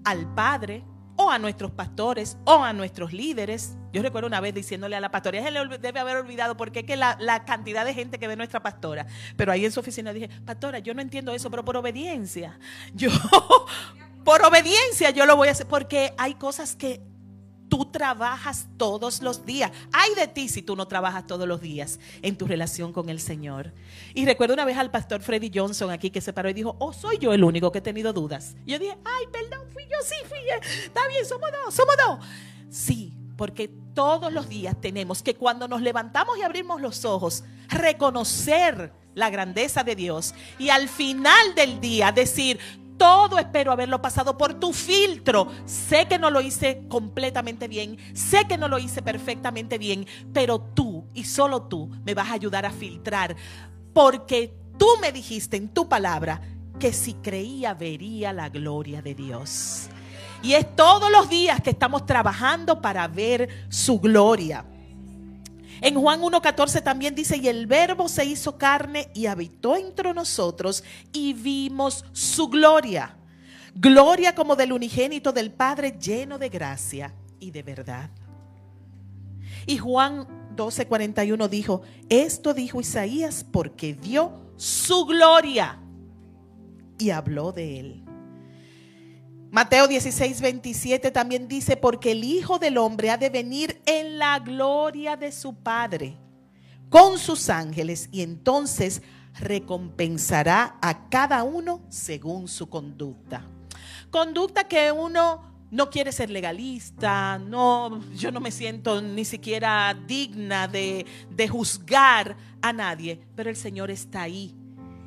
al 0.04 0.32
Padre 0.34 0.84
o 1.16 1.30
a 1.30 1.38
nuestros 1.38 1.70
pastores 1.70 2.38
o 2.44 2.64
a 2.64 2.72
nuestros 2.72 3.12
líderes. 3.12 3.76
Yo 3.92 4.02
recuerdo 4.02 4.26
una 4.26 4.40
vez 4.40 4.54
diciéndole 4.54 4.96
a 4.96 5.00
la 5.00 5.10
pastora, 5.10 5.38
ella 5.38 5.64
debe 5.78 6.00
haber 6.00 6.16
olvidado 6.16 6.56
porque 6.56 6.80
es 6.80 6.84
que 6.87 6.96
la, 6.96 7.16
la, 7.20 7.44
cantidad 7.44 7.84
de 7.84 7.92
gente 7.92 8.18
que 8.18 8.26
ve 8.26 8.37
nuestra 8.37 8.62
pastora. 8.62 9.06
Pero 9.37 9.52
ahí 9.52 9.64
en 9.64 9.72
su 9.72 9.80
oficina 9.80 10.12
dije, 10.12 10.28
pastora, 10.44 10.78
yo 10.78 10.94
no 10.94 11.02
entiendo 11.02 11.32
eso, 11.34 11.50
pero 11.50 11.64
por 11.64 11.76
obediencia. 11.76 12.58
Yo, 12.94 13.10
por 14.25 14.44
obediencia 14.44 15.10
yo 15.10 15.26
lo 15.26 15.37
voy 15.37 15.49
a 15.49 15.52
hacer 15.52 15.66
porque 15.66 16.12
hay 16.18 16.34
cosas 16.34 16.76
que 16.76 17.00
tú 17.71 17.87
trabajas 17.87 18.67
todos 18.77 19.23
los 19.23 19.47
días. 19.47 19.71
Ay 19.93 20.15
de 20.15 20.29
ti 20.29 20.50
si 20.50 20.61
tú 20.61 20.76
no 20.76 20.87
trabajas 20.87 21.26
todos 21.26 21.49
los 21.49 21.63
días 21.63 21.99
en 22.21 22.37
tu 22.37 22.47
relación 22.47 22.93
con 22.93 23.09
el 23.09 23.21
Señor. 23.21 23.73
Y 24.13 24.26
recuerdo 24.26 24.52
una 24.52 24.67
vez 24.67 24.76
al 24.76 24.91
pastor 24.91 25.23
Freddy 25.23 25.50
Johnson 25.54 25.91
aquí 25.91 26.11
que 26.11 26.21
se 26.21 26.35
paró 26.35 26.50
y 26.50 26.52
dijo, 26.52 26.76
oh, 26.80 26.93
soy 26.93 27.17
yo 27.17 27.33
el 27.33 27.45
único 27.45 27.73
que 27.73 27.78
he 27.78 27.83
tenido 27.83 28.13
dudas. 28.13 28.56
Y 28.67 28.73
yo 28.73 28.78
dije, 28.78 28.99
ay, 29.04 29.25
perdón, 29.33 29.67
fui 29.73 29.85
yo, 29.85 29.97
sí, 30.04 30.17
fui 30.28 30.39
yo. 30.41 30.56
Está 30.85 31.09
bien, 31.09 31.25
somos 31.25 31.49
dos, 31.65 31.75
somos 31.75 31.95
dos. 31.97 32.19
Sí, 32.69 33.15
porque 33.37 33.69
todos 33.95 34.33
los 34.33 34.49
días 34.49 34.76
tenemos 34.80 35.23
que 35.23 35.35
cuando 35.35 35.69
nos 35.69 35.80
levantamos 35.80 36.37
y 36.37 36.43
abrimos 36.43 36.80
los 36.80 37.04
ojos, 37.04 37.45
reconocer 37.69 38.93
la 39.15 39.30
grandeza 39.30 39.85
de 39.85 39.97
Dios 39.97 40.35
y 40.59 40.71
al 40.71 40.89
final 40.89 41.54
del 41.54 41.80
día 41.80 42.13
decir, 42.13 42.59
todo 43.00 43.39
espero 43.39 43.73
haberlo 43.73 44.02
pasado 44.02 44.36
por 44.36 44.52
tu 44.60 44.75
filtro. 44.75 45.49
Sé 45.65 46.06
que 46.06 46.19
no 46.19 46.28
lo 46.28 46.43
hice 46.43 46.82
completamente 46.86 47.67
bien, 47.67 47.97
sé 48.13 48.45
que 48.47 48.58
no 48.58 48.69
lo 48.69 48.78
hice 48.78 49.00
perfectamente 49.00 49.78
bien, 49.78 50.06
pero 50.34 50.60
tú 50.60 51.06
y 51.15 51.25
solo 51.25 51.63
tú 51.63 51.89
me 52.04 52.13
vas 52.13 52.28
a 52.28 52.34
ayudar 52.34 52.67
a 52.67 52.71
filtrar, 52.71 53.34
porque 53.95 54.54
tú 54.76 54.86
me 55.00 55.13
dijiste 55.13 55.56
en 55.56 55.71
tu 55.71 55.89
palabra 55.89 56.43
que 56.78 56.93
si 56.93 57.15
creía 57.15 57.73
vería 57.73 58.34
la 58.34 58.50
gloria 58.50 59.00
de 59.00 59.15
Dios. 59.15 59.89
Y 60.43 60.52
es 60.52 60.76
todos 60.76 61.10
los 61.10 61.30
días 61.30 61.63
que 61.63 61.71
estamos 61.71 62.04
trabajando 62.04 62.82
para 62.82 63.08
ver 63.08 63.49
su 63.71 63.99
gloria. 63.99 64.63
En 65.80 65.95
Juan 65.95 66.21
1.14 66.21 66.82
también 66.82 67.14
dice, 67.14 67.38
y 67.38 67.49
el 67.49 67.66
verbo 67.66 68.08
se 68.08 68.25
hizo 68.25 68.58
carne 68.58 69.10
y 69.14 69.26
habitó 69.26 69.76
entre 69.76 70.12
nosotros 70.12 70.84
y 71.12 71.32
vimos 71.32 72.04
su 72.12 72.49
gloria. 72.49 73.16
Gloria 73.75 74.34
como 74.34 74.56
del 74.56 74.73
unigénito 74.73 75.32
del 75.32 75.52
Padre 75.52 75.97
lleno 75.99 76.38
de 76.38 76.49
gracia 76.49 77.14
y 77.38 77.50
de 77.50 77.62
verdad. 77.62 78.10
Y 79.66 79.78
Juan 79.78 80.26
12.41 80.56 81.49
dijo, 81.49 81.82
esto 82.08 82.52
dijo 82.52 82.80
Isaías 82.80 83.45
porque 83.50 83.95
dio 83.95 84.52
su 84.56 85.06
gloria 85.06 85.78
y 86.99 87.10
habló 87.10 87.52
de 87.52 87.80
él. 87.80 88.09
Mateo 89.50 89.89
16, 89.89 90.41
27 90.43 91.10
también 91.10 91.49
dice, 91.49 91.76
porque 91.76 92.13
el 92.13 92.23
Hijo 92.23 92.60
del 92.60 92.78
Hombre 92.78 93.10
ha 93.10 93.17
de 93.17 93.30
venir 93.30 93.82
en 93.84 94.17
la 94.17 94.39
gloria 94.39 95.17
de 95.17 95.32
su 95.32 95.54
Padre 95.54 96.17
con 96.89 97.19
sus 97.19 97.50
ángeles 97.50 98.08
y 98.13 98.23
entonces 98.23 99.02
recompensará 99.41 100.78
a 100.80 101.08
cada 101.08 101.43
uno 101.43 101.82
según 101.89 102.47
su 102.47 102.69
conducta. 102.69 103.45
Conducta 104.10 104.69
que 104.69 104.93
uno 104.93 105.43
no 105.73 105.91
quiere 105.91 106.13
ser 106.13 106.30
legalista, 106.30 107.36
no, 107.39 108.00
yo 108.15 108.30
no 108.30 108.39
me 108.39 108.52
siento 108.52 109.02
ni 109.02 109.25
siquiera 109.25 109.97
digna 110.06 110.69
de, 110.69 111.06
de 111.28 111.49
juzgar 111.49 112.36
a 112.63 112.73
nadie, 112.73 113.21
pero 113.34 113.50
el 113.50 113.56
Señor 113.56 113.91
está 113.91 114.23
ahí 114.23 114.54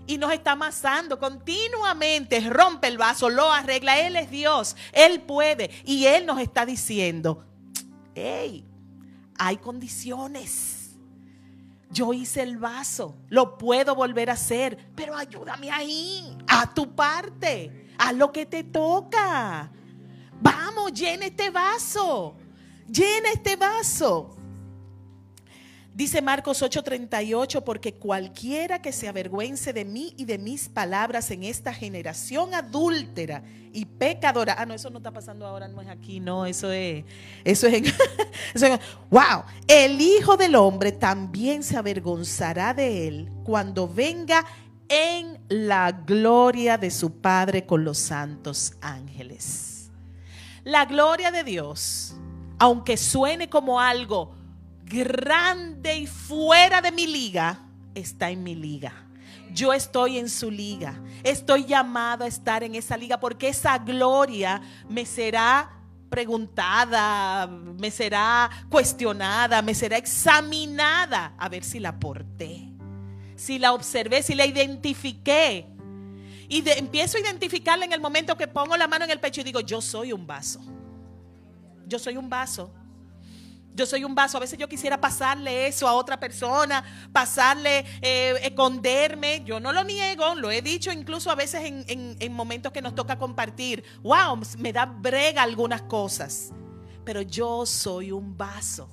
y 0.05 0.17
nos 0.17 0.33
está 0.33 0.51
amasando 0.51 1.17
continuamente, 1.19 2.39
rompe 2.49 2.87
el 2.87 2.97
vaso, 2.97 3.29
lo 3.29 3.51
arregla, 3.51 3.99
Él 3.99 4.15
es 4.15 4.29
Dios, 4.29 4.75
Él 4.91 5.21
puede 5.21 5.69
y 5.85 6.05
Él 6.05 6.25
nos 6.25 6.39
está 6.39 6.65
diciendo, 6.65 7.45
hey, 8.15 8.65
hay 9.37 9.57
condiciones. 9.57 10.79
Yo 11.89 12.11
hice 12.11 12.41
el 12.41 12.57
vaso, 12.57 13.15
lo 13.29 13.57
puedo 13.57 13.93
volver 13.93 14.31
a 14.31 14.33
hacer, 14.33 14.91
pero 14.95 15.15
ayúdame 15.15 15.69
ahí, 15.69 16.35
a 16.47 16.73
tu 16.73 16.95
parte, 16.95 17.91
a 17.99 18.11
lo 18.11 18.31
que 18.31 18.47
te 18.47 18.63
toca. 18.63 19.71
Vamos, 20.41 20.91
llena 20.93 21.27
este 21.27 21.51
vaso, 21.51 22.35
llena 22.89 23.29
este 23.31 23.55
vaso. 23.55 24.35
Dice 25.93 26.23
Marcos 26.23 26.63
8:38, 26.63 27.63
porque 27.63 27.93
cualquiera 27.93 28.81
que 28.81 28.91
se 28.91 29.07
avergüence 29.07 29.73
de 29.73 29.85
mí 29.85 30.15
y 30.17 30.25
de 30.25 30.39
mis 30.39 30.67
palabras 30.67 31.29
en 31.29 31.43
esta 31.43 31.71
generación 31.71 32.55
adúltera 32.55 33.43
y 33.71 33.85
pecadora. 33.85 34.55
Ah, 34.57 34.65
no, 34.65 34.73
eso 34.73 34.89
no 34.89 34.97
está 34.97 35.11
pasando 35.11 35.45
ahora, 35.45 35.67
no 35.67 35.81
es 35.81 35.87
aquí, 35.87 36.19
no, 36.19 36.47
eso 36.47 36.71
es, 36.71 37.05
eso 37.43 37.67
es, 37.67 37.93
eso 38.55 38.65
es 38.65 38.79
wow. 39.11 39.43
El 39.67 40.01
Hijo 40.01 40.35
del 40.35 40.55
Hombre 40.55 40.93
también 40.93 41.61
se 41.61 41.77
avergonzará 41.77 42.73
de 42.73 43.07
él 43.07 43.31
cuando 43.43 43.87
venga 43.87 44.43
en 44.89 45.39
la 45.47 45.91
gloria 45.91 46.79
de 46.79 46.89
su 46.89 47.21
Padre 47.21 47.67
con 47.67 47.83
los 47.83 47.99
santos 47.99 48.73
ángeles. 48.81 49.91
La 50.63 50.85
gloria 50.85 51.29
de 51.29 51.43
Dios, 51.43 52.15
aunque 52.57 52.97
suene 52.97 53.47
como 53.47 53.79
algo 53.79 54.42
grande 54.85 55.97
y 55.97 56.07
fuera 56.07 56.81
de 56.81 56.91
mi 56.91 57.07
liga, 57.07 57.59
está 57.95 58.29
en 58.29 58.43
mi 58.43 58.55
liga. 58.55 58.93
yo 59.53 59.71
estoy 59.71 60.17
en 60.17 60.29
su 60.29 60.49
liga. 60.49 60.99
Estoy 61.23 61.65
llamado 61.65 62.23
a 62.23 62.27
estar 62.27 62.63
en 62.63 62.73
esa 62.73 62.97
liga 62.97 63.19
porque 63.19 63.49
esa 63.49 63.77
gloria 63.77 64.61
me 64.89 65.05
será 65.05 65.69
preguntada, 66.09 67.47
me 67.47 67.89
será 67.89 68.49
cuestionada, 68.69 69.61
me 69.61 69.73
será 69.73 69.97
examinada 69.97 71.33
a 71.37 71.49
ver 71.49 71.63
si 71.63 71.79
la 71.79 71.99
porté, 71.99 72.69
si 73.35 73.57
la 73.57 73.73
observé, 73.73 74.21
si 74.21 74.35
la 74.35 74.45
identifiqué. 74.45 75.67
Y 76.49 76.63
empiezo 76.69 77.17
a 77.17 77.21
identificarla 77.21 77.85
en 77.85 77.93
el 77.93 77.99
momento 77.99 78.37
que 78.37 78.47
pongo 78.47 78.77
la 78.77 78.87
mano 78.87 79.05
en 79.05 79.11
el 79.11 79.19
pecho 79.19 79.41
y 79.41 79.43
digo, 79.43 79.59
yo 79.61 79.81
soy 79.81 80.13
un 80.13 80.27
vaso. 80.27 80.61
Yo 81.87 81.97
soy 81.97 82.17
un 82.17 82.29
vaso. 82.29 82.71
Yo 83.73 83.85
soy 83.85 84.03
un 84.03 84.15
vaso. 84.15 84.37
A 84.37 84.39
veces 84.39 84.57
yo 84.57 84.67
quisiera 84.67 84.99
pasarle 84.99 85.67
eso 85.67 85.87
a 85.87 85.93
otra 85.93 86.19
persona, 86.19 86.83
pasarle, 87.11 87.85
eh, 88.01 88.39
esconderme. 88.43 89.43
Yo 89.43 89.59
no 89.59 89.71
lo 89.71 89.83
niego, 89.83 90.35
lo 90.35 90.51
he 90.51 90.61
dicho 90.61 90.91
incluso 90.91 91.31
a 91.31 91.35
veces 91.35 91.63
en, 91.63 92.15
en 92.19 92.33
momentos 92.33 92.71
que 92.71 92.81
nos 92.81 92.95
toca 92.95 93.17
compartir. 93.17 93.83
Wow, 94.01 94.39
me 94.57 94.73
da 94.73 94.85
brega 94.85 95.43
algunas 95.43 95.81
cosas. 95.83 96.51
Pero 97.03 97.21
yo 97.21 97.65
soy 97.65 98.11
un 98.11 98.37
vaso 98.37 98.89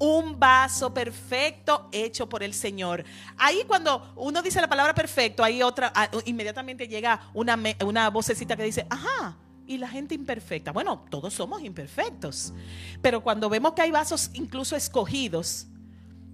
un 0.00 0.40
vaso 0.40 0.92
perfecto 0.92 1.88
hecho 1.92 2.26
por 2.26 2.42
el 2.42 2.54
Señor. 2.54 3.04
Ahí 3.36 3.64
cuando 3.66 4.14
uno 4.16 4.40
dice 4.40 4.60
la 4.60 4.68
palabra 4.68 4.94
perfecto, 4.94 5.44
ahí 5.44 5.62
otra, 5.62 5.92
ah, 5.94 6.08
inmediatamente 6.24 6.88
llega 6.88 7.30
una, 7.34 7.58
una 7.84 8.08
vocecita 8.08 8.56
que 8.56 8.64
dice, 8.64 8.86
ajá, 8.88 9.36
y 9.70 9.78
la 9.78 9.88
gente 9.88 10.16
imperfecta. 10.16 10.72
Bueno, 10.72 11.06
todos 11.10 11.32
somos 11.32 11.62
imperfectos. 11.62 12.52
Pero 13.00 13.22
cuando 13.22 13.48
vemos 13.48 13.72
que 13.74 13.82
hay 13.82 13.92
vasos 13.92 14.30
incluso 14.32 14.74
escogidos, 14.74 15.68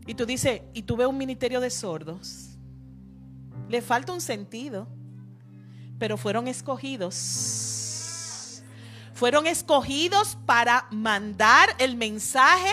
y 0.07 0.14
tú 0.14 0.25
dices, 0.25 0.62
y 0.72 0.81
tú 0.85 0.96
ves 0.96 1.07
un 1.07 1.18
ministerio 1.18 1.61
de 1.61 1.68
sordos, 1.68 2.57
le 3.68 3.83
falta 3.83 4.14
un 4.14 4.22
sentido, 4.22 4.88
pero 5.99 6.16
fueron 6.16 6.49
escogidos. 6.49 7.12
Fueron 9.12 9.46
escogidos 9.46 10.38
para 10.46 10.87
mandar 10.90 11.68
el 11.79 11.94
mensaje 11.94 12.70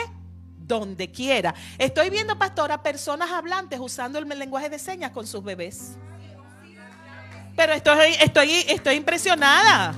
donde 0.59 1.11
quiera. 1.11 1.53
Estoy 1.77 2.09
viendo, 2.09 2.39
pastora, 2.39 2.81
personas 2.81 3.31
hablantes 3.31 3.81
usando 3.81 4.17
el 4.17 4.29
lenguaje 4.29 4.69
de 4.69 4.79
señas 4.79 5.11
con 5.11 5.27
sus 5.27 5.43
bebés. 5.43 5.97
Pero 7.57 7.73
estoy, 7.73 8.13
estoy, 8.21 8.49
estoy 8.69 8.95
impresionada. 8.95 9.93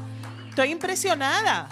Estoy 0.56 0.72
impresionada. 0.72 1.68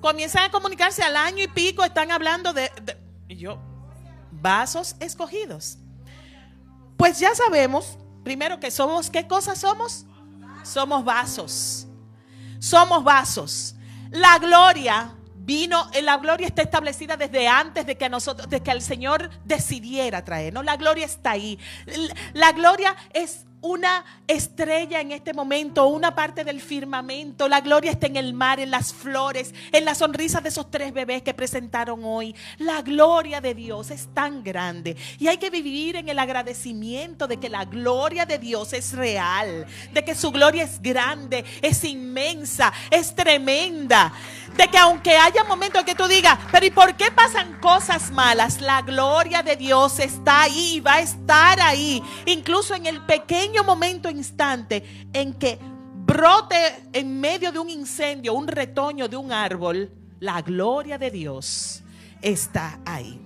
Comienzan 0.00 0.44
a 0.44 0.50
comunicarse 0.50 1.02
al 1.02 1.14
año 1.14 1.44
y 1.44 1.48
pico, 1.48 1.84
están 1.84 2.10
hablando 2.10 2.54
de, 2.54 2.70
y 3.28 3.36
yo, 3.36 3.60
vasos 4.30 4.96
escogidos. 4.98 5.76
Pues 6.96 7.18
ya 7.18 7.34
sabemos, 7.34 7.98
primero 8.24 8.58
que 8.58 8.70
somos, 8.70 9.10
¿qué 9.10 9.28
cosas 9.28 9.58
somos? 9.58 10.06
Somos 10.62 11.04
vasos. 11.04 11.86
Somos 12.60 13.04
vasos. 13.04 13.74
La 14.10 14.38
gloria 14.38 15.14
vino, 15.36 15.86
la 16.02 16.16
gloria 16.16 16.46
está 16.46 16.62
establecida 16.62 17.18
desde 17.18 17.46
antes 17.46 17.84
de 17.84 17.98
que 17.98 18.08
nosotros, 18.08 18.48
de 18.48 18.62
que 18.62 18.70
el 18.70 18.80
Señor 18.80 19.28
decidiera 19.44 20.24
traernos. 20.24 20.64
La 20.64 20.78
gloria 20.78 21.04
está 21.04 21.32
ahí. 21.32 21.58
La 22.32 22.52
gloria 22.52 22.96
es 23.12 23.44
una 23.62 24.04
estrella 24.26 25.00
en 25.00 25.12
este 25.12 25.34
momento, 25.34 25.86
una 25.86 26.14
parte 26.14 26.44
del 26.44 26.60
firmamento. 26.60 27.48
La 27.48 27.60
gloria 27.60 27.90
está 27.90 28.06
en 28.06 28.16
el 28.16 28.32
mar, 28.32 28.60
en 28.60 28.70
las 28.70 28.92
flores, 28.92 29.54
en 29.72 29.84
las 29.84 29.98
sonrisas 29.98 30.42
de 30.42 30.48
esos 30.48 30.70
tres 30.70 30.92
bebés 30.92 31.22
que 31.22 31.34
presentaron 31.34 32.00
hoy. 32.04 32.34
La 32.58 32.82
gloria 32.82 33.40
de 33.40 33.54
Dios 33.54 33.90
es 33.90 34.08
tan 34.14 34.42
grande 34.42 34.96
y 35.18 35.28
hay 35.28 35.36
que 35.36 35.50
vivir 35.50 35.96
en 35.96 36.08
el 36.08 36.18
agradecimiento 36.18 37.26
de 37.26 37.38
que 37.38 37.48
la 37.48 37.64
gloria 37.64 38.24
de 38.26 38.38
Dios 38.38 38.72
es 38.72 38.92
real, 38.92 39.66
de 39.92 40.04
que 40.04 40.14
su 40.14 40.30
gloria 40.30 40.64
es 40.64 40.80
grande, 40.80 41.44
es 41.60 41.84
inmensa, 41.84 42.72
es 42.90 43.14
tremenda. 43.14 44.12
De 44.56 44.68
que 44.68 44.78
aunque 44.78 45.16
haya 45.16 45.44
momentos 45.44 45.84
que 45.84 45.94
tú 45.94 46.06
digas, 46.06 46.38
pero 46.50 46.66
¿y 46.66 46.70
por 46.70 46.94
qué 46.94 47.10
pasan 47.10 47.58
cosas 47.60 48.10
malas? 48.10 48.60
La 48.60 48.82
gloria 48.82 49.42
de 49.42 49.56
Dios 49.56 49.98
está 49.98 50.42
ahí 50.42 50.74
y 50.76 50.80
va 50.80 50.94
a 50.94 51.00
estar 51.00 51.60
ahí, 51.60 52.02
incluso 52.26 52.74
en 52.74 52.86
el 52.86 53.04
pequeño 53.06 53.64
momento, 53.64 54.10
instante 54.10 55.08
en 55.12 55.34
que 55.34 55.58
brote 56.04 56.56
en 56.92 57.20
medio 57.20 57.52
de 57.52 57.58
un 57.58 57.70
incendio, 57.70 58.34
un 58.34 58.48
retoño 58.48 59.08
de 59.08 59.16
un 59.16 59.32
árbol, 59.32 59.92
la 60.18 60.42
gloria 60.42 60.98
de 60.98 61.10
Dios 61.10 61.82
está 62.20 62.80
ahí. 62.84 63.20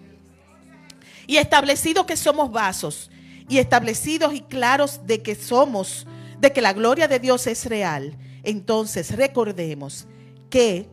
Y 1.26 1.38
establecido 1.38 2.06
que 2.06 2.16
somos 2.16 2.50
vasos 2.52 3.10
y 3.48 3.58
establecidos 3.58 4.34
y 4.34 4.42
claros 4.42 5.06
de 5.06 5.22
que 5.22 5.34
somos, 5.34 6.06
de 6.38 6.52
que 6.52 6.60
la 6.60 6.72
gloria 6.72 7.08
de 7.08 7.18
Dios 7.18 7.46
es 7.46 7.66
real, 7.66 8.16
entonces 8.42 9.16
recordemos 9.16 10.06
que 10.50 10.88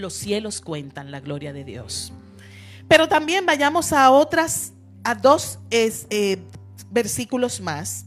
los 0.00 0.14
cielos 0.14 0.60
cuentan 0.60 1.10
la 1.10 1.20
gloria 1.20 1.52
de 1.52 1.64
Dios. 1.64 2.12
Pero 2.88 3.08
también 3.08 3.44
vayamos 3.44 3.92
a 3.92 4.10
otras, 4.10 4.72
a 5.04 5.14
dos 5.14 5.58
eh, 5.70 6.38
versículos 6.90 7.60
más 7.60 8.06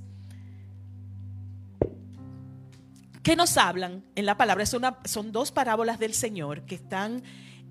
que 3.24 3.36
nos 3.36 3.58
hablan 3.58 4.04
en 4.16 4.26
la 4.26 4.38
palabra. 4.38 4.66
son 4.66 5.32
dos 5.32 5.52
parábolas 5.52 6.00
del 6.00 6.14
Señor 6.14 6.64
que 6.66 6.76
están 6.76 7.24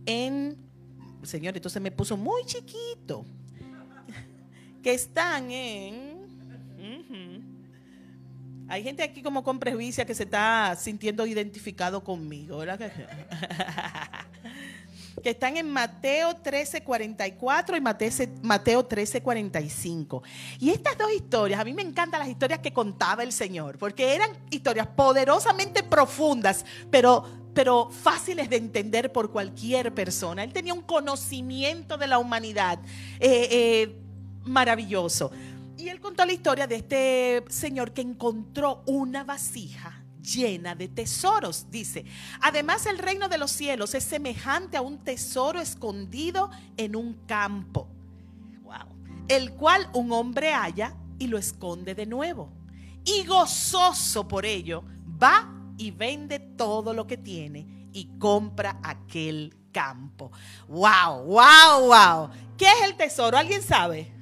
en... 0.06 0.56
Señor, 1.22 1.56
entonces 1.56 1.82
me 1.82 1.90
puso 1.90 2.16
muy 2.16 2.44
chiquito. 2.44 3.24
Que 4.82 4.94
están 4.94 5.50
en... 5.50 6.09
Hay 8.70 8.84
gente 8.84 9.02
aquí 9.02 9.20
como 9.20 9.42
con 9.42 9.58
prejuicio 9.58 10.06
que 10.06 10.14
se 10.14 10.22
está 10.22 10.76
sintiendo 10.78 11.26
identificado 11.26 12.04
conmigo, 12.04 12.58
¿verdad? 12.58 12.78
que 15.20 15.30
están 15.30 15.56
en 15.56 15.68
Mateo 15.68 16.40
13:44 16.40 17.76
y 17.76 17.80
Mateo 18.42 18.88
13:45. 18.88 20.22
Y 20.60 20.70
estas 20.70 20.96
dos 20.96 21.12
historias, 21.12 21.58
a 21.58 21.64
mí 21.64 21.74
me 21.74 21.82
encantan 21.82 22.20
las 22.20 22.28
historias 22.28 22.60
que 22.60 22.72
contaba 22.72 23.24
el 23.24 23.32
Señor, 23.32 23.76
porque 23.76 24.14
eran 24.14 24.30
historias 24.50 24.86
poderosamente 24.86 25.82
profundas, 25.82 26.64
pero, 26.92 27.24
pero 27.52 27.90
fáciles 27.90 28.48
de 28.48 28.58
entender 28.58 29.10
por 29.10 29.32
cualquier 29.32 29.92
persona. 29.92 30.44
Él 30.44 30.52
tenía 30.52 30.74
un 30.74 30.82
conocimiento 30.82 31.98
de 31.98 32.06
la 32.06 32.20
humanidad 32.20 32.78
eh, 33.18 33.48
eh, 33.50 33.96
maravilloso. 34.44 35.32
Y 35.80 35.88
él 35.88 35.98
contó 35.98 36.26
la 36.26 36.32
historia 36.34 36.66
de 36.66 36.76
este 36.76 37.44
señor 37.48 37.92
que 37.92 38.02
encontró 38.02 38.82
una 38.84 39.24
vasija 39.24 40.04
llena 40.20 40.74
de 40.74 40.88
tesoros, 40.88 41.70
dice. 41.70 42.04
Además, 42.42 42.84
el 42.84 42.98
reino 42.98 43.30
de 43.30 43.38
los 43.38 43.50
cielos 43.50 43.94
es 43.94 44.04
semejante 44.04 44.76
a 44.76 44.82
un 44.82 44.98
tesoro 44.98 45.58
escondido 45.58 46.50
en 46.76 46.96
un 46.96 47.14
campo, 47.26 47.88
wow, 48.62 48.94
el 49.28 49.52
cual 49.52 49.88
un 49.94 50.12
hombre 50.12 50.52
halla 50.52 50.94
y 51.18 51.28
lo 51.28 51.38
esconde 51.38 51.94
de 51.94 52.04
nuevo. 52.04 52.52
Y 53.02 53.24
gozoso 53.24 54.28
por 54.28 54.44
ello, 54.44 54.84
va 55.22 55.50
y 55.78 55.92
vende 55.92 56.40
todo 56.40 56.92
lo 56.92 57.06
que 57.06 57.16
tiene 57.16 57.88
y 57.94 58.18
compra 58.18 58.80
aquel 58.82 59.56
campo. 59.72 60.30
Wow, 60.68 61.24
wow, 61.24 61.86
wow. 61.86 62.30
¿Qué 62.58 62.66
es 62.66 62.82
el 62.84 62.96
tesoro? 62.96 63.38
¿Alguien 63.38 63.62
sabe? 63.62 64.19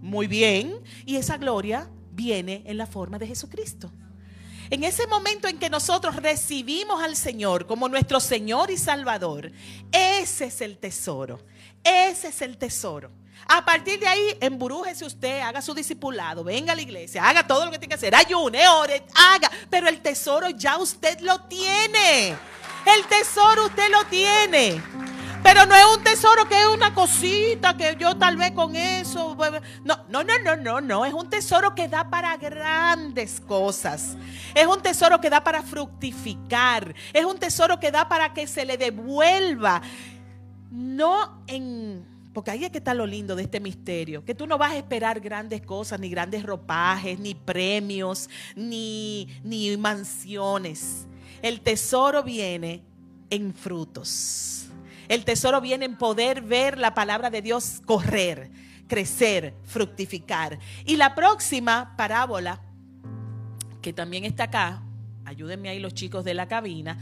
Muy 0.00 0.26
bien. 0.26 0.80
Y 1.04 1.16
esa 1.16 1.36
gloria 1.36 1.88
viene 2.12 2.62
en 2.66 2.76
la 2.76 2.86
forma 2.86 3.18
de 3.18 3.26
Jesucristo. 3.26 3.90
En 4.70 4.84
ese 4.84 5.06
momento 5.08 5.48
en 5.48 5.58
que 5.58 5.68
nosotros 5.68 6.16
recibimos 6.16 7.02
al 7.02 7.16
Señor 7.16 7.66
como 7.66 7.88
nuestro 7.88 8.20
Señor 8.20 8.70
y 8.70 8.76
Salvador, 8.76 9.50
ese 9.90 10.44
es 10.44 10.60
el 10.60 10.78
tesoro. 10.78 11.40
Ese 11.82 12.28
es 12.28 12.40
el 12.42 12.56
tesoro. 12.56 13.10
A 13.48 13.64
partir 13.64 13.98
de 13.98 14.06
ahí, 14.06 14.36
emburújese 14.40 15.04
usted, 15.04 15.40
haga 15.40 15.60
su 15.60 15.74
discipulado, 15.74 16.44
venga 16.44 16.72
a 16.72 16.76
la 16.76 16.82
iglesia, 16.82 17.28
haga 17.28 17.44
todo 17.46 17.64
lo 17.64 17.72
que 17.72 17.78
tiene 17.78 17.88
que 17.88 17.96
hacer, 17.96 18.14
ayune, 18.14 18.68
ore, 18.68 19.02
haga. 19.14 19.50
Pero 19.68 19.88
el 19.88 20.00
tesoro 20.00 20.50
ya 20.50 20.78
usted 20.78 21.18
lo 21.20 21.40
tiene. 21.42 22.36
El 22.86 23.04
tesoro 23.08 23.66
usted 23.66 23.90
lo 23.90 24.04
tiene. 24.04 24.80
Pero 25.42 25.66
no 25.66 25.74
es 25.74 25.84
un 25.96 25.99
tesoro 26.10 26.48
que 26.48 26.60
es 26.60 26.66
una 26.66 26.92
cosita 26.92 27.76
que 27.76 27.96
yo 27.98 28.16
tal 28.16 28.36
vez 28.36 28.50
con 28.50 28.74
eso. 28.74 29.36
No, 29.84 30.04
no, 30.08 30.24
no, 30.24 30.38
no, 30.44 30.56
no, 30.56 30.80
no. 30.80 31.04
Es 31.04 31.14
un 31.14 31.30
tesoro 31.30 31.72
que 31.74 31.86
da 31.86 32.10
para 32.10 32.36
grandes 32.36 33.40
cosas. 33.40 34.16
Es 34.54 34.66
un 34.66 34.82
tesoro 34.82 35.20
que 35.20 35.30
da 35.30 35.44
para 35.44 35.62
fructificar. 35.62 36.94
Es 37.12 37.24
un 37.24 37.38
tesoro 37.38 37.78
que 37.78 37.92
da 37.92 38.08
para 38.08 38.34
que 38.34 38.48
se 38.48 38.64
le 38.64 38.76
devuelva. 38.76 39.82
No 40.70 41.44
en 41.46 42.04
porque 42.32 42.52
ahí 42.52 42.64
es 42.64 42.70
que 42.70 42.78
está 42.78 42.94
lo 42.94 43.06
lindo 43.06 43.34
de 43.34 43.42
este 43.42 43.58
misterio, 43.58 44.24
que 44.24 44.36
tú 44.36 44.46
no 44.46 44.56
vas 44.56 44.70
a 44.70 44.76
esperar 44.76 45.18
grandes 45.18 45.62
cosas, 45.62 45.98
ni 45.98 46.08
grandes 46.08 46.44
ropajes, 46.44 47.18
ni 47.18 47.34
premios, 47.34 48.30
ni, 48.54 49.28
ni 49.42 49.76
mansiones. 49.76 51.06
El 51.42 51.60
tesoro 51.60 52.22
viene 52.22 52.84
en 53.30 53.52
frutos. 53.52 54.49
El 55.10 55.24
tesoro 55.24 55.60
viene 55.60 55.86
en 55.86 55.98
poder 55.98 56.40
ver 56.40 56.78
la 56.78 56.94
palabra 56.94 57.30
de 57.30 57.42
Dios 57.42 57.82
correr, 57.84 58.48
crecer, 58.86 59.54
fructificar. 59.64 60.60
Y 60.84 60.94
la 60.94 61.16
próxima 61.16 61.96
parábola, 61.96 62.60
que 63.82 63.92
también 63.92 64.24
está 64.24 64.44
acá, 64.44 64.84
ayúdenme 65.24 65.68
ahí 65.68 65.80
los 65.80 65.94
chicos 65.94 66.24
de 66.24 66.34
la 66.34 66.46
cabina, 66.46 66.96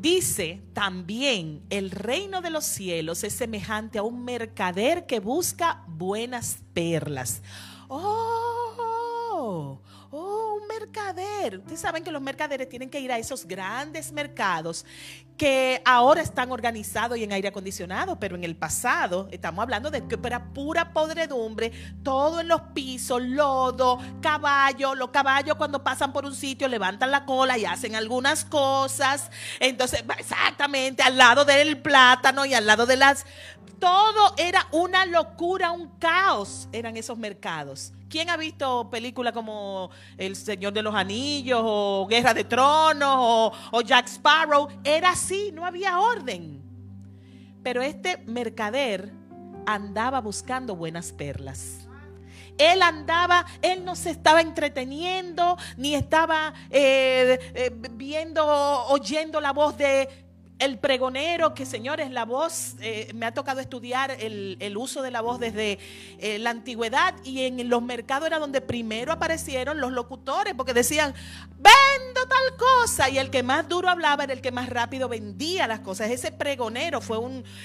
dice 0.00 0.62
también, 0.72 1.60
el 1.68 1.90
reino 1.90 2.40
de 2.40 2.48
los 2.48 2.64
cielos 2.64 3.22
es 3.24 3.34
semejante 3.34 3.98
a 3.98 4.02
un 4.02 4.24
mercader 4.24 5.04
que 5.04 5.20
busca 5.20 5.84
buenas 5.86 6.60
perlas. 6.72 7.42
Oh, 7.88 8.54
Oh, 9.36 9.80
un 10.54 10.66
mercader. 10.68 11.58
Ustedes 11.58 11.80
saben 11.80 12.04
que 12.04 12.10
los 12.10 12.22
mercaderes 12.22 12.68
tienen 12.68 12.90
que 12.90 13.00
ir 13.00 13.12
a 13.12 13.18
esos 13.18 13.46
grandes 13.46 14.12
mercados 14.12 14.84
que 15.36 15.82
ahora 15.84 16.22
están 16.22 16.52
organizados 16.52 17.18
y 17.18 17.24
en 17.24 17.32
aire 17.32 17.48
acondicionado, 17.48 18.18
pero 18.20 18.36
en 18.36 18.44
el 18.44 18.54
pasado 18.54 19.28
estamos 19.32 19.62
hablando 19.62 19.90
de 19.90 20.06
que 20.06 20.16
era 20.22 20.52
pura 20.52 20.92
podredumbre, 20.92 21.72
todo 22.04 22.40
en 22.40 22.48
los 22.48 22.60
pisos, 22.72 23.20
lodo, 23.20 23.98
caballo. 24.20 24.94
Los 24.94 25.10
caballos 25.10 25.56
cuando 25.56 25.82
pasan 25.82 26.12
por 26.12 26.24
un 26.24 26.34
sitio 26.34 26.68
levantan 26.68 27.10
la 27.10 27.24
cola 27.24 27.58
y 27.58 27.64
hacen 27.64 27.96
algunas 27.96 28.44
cosas. 28.44 29.30
Entonces, 29.58 30.04
exactamente, 30.18 31.02
al 31.02 31.16
lado 31.16 31.44
del 31.44 31.78
plátano 31.78 32.46
y 32.46 32.54
al 32.54 32.66
lado 32.66 32.86
de 32.86 32.96
las... 32.96 33.26
Todo 33.80 34.34
era 34.38 34.66
una 34.70 35.04
locura, 35.04 35.72
un 35.72 35.88
caos, 35.98 36.68
eran 36.72 36.96
esos 36.96 37.18
mercados. 37.18 37.92
¿Quién 38.14 38.30
ha 38.30 38.36
visto 38.36 38.88
películas 38.90 39.32
como 39.32 39.90
El 40.16 40.36
Señor 40.36 40.72
de 40.72 40.82
los 40.82 40.94
Anillos 40.94 41.60
o 41.64 42.06
Guerra 42.08 42.32
de 42.32 42.44
Tronos 42.44 43.52
o, 43.72 43.80
Jack 43.80 44.06
Sparrow? 44.06 44.68
Era 44.84 45.10
así, 45.10 45.50
no 45.52 45.66
había 45.66 45.98
orden. 45.98 46.62
Pero 47.64 47.82
este 47.82 48.18
mercader 48.18 49.12
andaba 49.66 50.20
buscando 50.20 50.76
buenas 50.76 51.10
perlas. 51.10 51.88
Él 52.56 52.82
andaba, 52.82 53.46
él 53.60 53.84
no 53.84 53.96
se 53.96 54.10
estaba 54.10 54.40
entreteniendo, 54.42 55.58
ni 55.76 55.96
estaba 55.96 56.54
eh, 56.70 57.40
eh, 57.52 57.72
viendo, 57.94 58.46
oyendo 58.90 59.40
la 59.40 59.52
voz 59.52 59.76
de 59.76 60.23
el 60.58 60.78
pregonero, 60.78 61.52
que 61.52 61.66
señores, 61.66 62.10
la 62.10 62.24
voz, 62.24 62.76
eh, 62.80 63.10
me 63.14 63.26
ha 63.26 63.34
tocado 63.34 63.60
estudiar 63.60 64.12
el, 64.12 64.76
uso 64.76 65.02
de 65.02 65.10
la 65.10 65.20
voz 65.20 65.40
desde 65.40 65.78
eh, 66.18 66.38
la 66.38 66.50
antigüedad 66.50 67.14
y 67.24 67.42
en 67.42 67.68
los 67.68 67.82
mercados 67.82 68.26
era 68.26 68.38
donde 68.38 68.60
primero 68.60 69.12
aparecieron 69.12 69.80
los 69.80 69.92
locutores, 69.92 70.54
porque 70.54 70.72
decían, 70.72 71.12
vendo 71.58 72.28
tal 72.28 72.56
cosa, 72.56 73.10
y 73.10 73.18
el 73.18 73.30
que 73.30 73.42
más 73.42 73.68
duro 73.68 73.88
hablaba 73.88 74.24
era 74.24 74.32
el 74.32 74.40
que 74.40 74.52
más 74.52 74.68
rápido 74.68 75.08
vendía 75.08 75.66
las 75.66 75.80
cosas. 75.80 76.10
Ese 76.10 76.30
pregonero 76.30 77.00
fue 77.00 77.18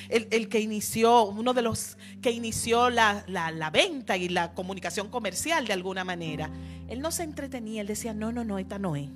el, 0.10 0.50
que 0.50 0.60
inició, 0.60 1.26
uno 1.26 1.54
de 1.54 1.62
los 1.62 1.98
que 2.22 2.32
inició 2.32 2.90
la, 2.90 3.24
la 3.28 3.70
venta 3.70 4.18
y 4.18 4.30
la 4.30 4.54
comunicación 4.54 5.10
comercial 5.10 5.68
de 5.68 5.74
alguna 5.74 6.04
manera. 6.04 6.50
Él 6.88 7.02
no 7.02 7.12
se 7.12 7.24
entretenía, 7.24 7.82
él 7.82 7.88
decía, 7.88 8.14
no, 8.14 8.32
no, 8.32 8.44
no, 8.44 8.58
esta 8.58 8.80
no 8.80 8.96
es. 8.96 9.10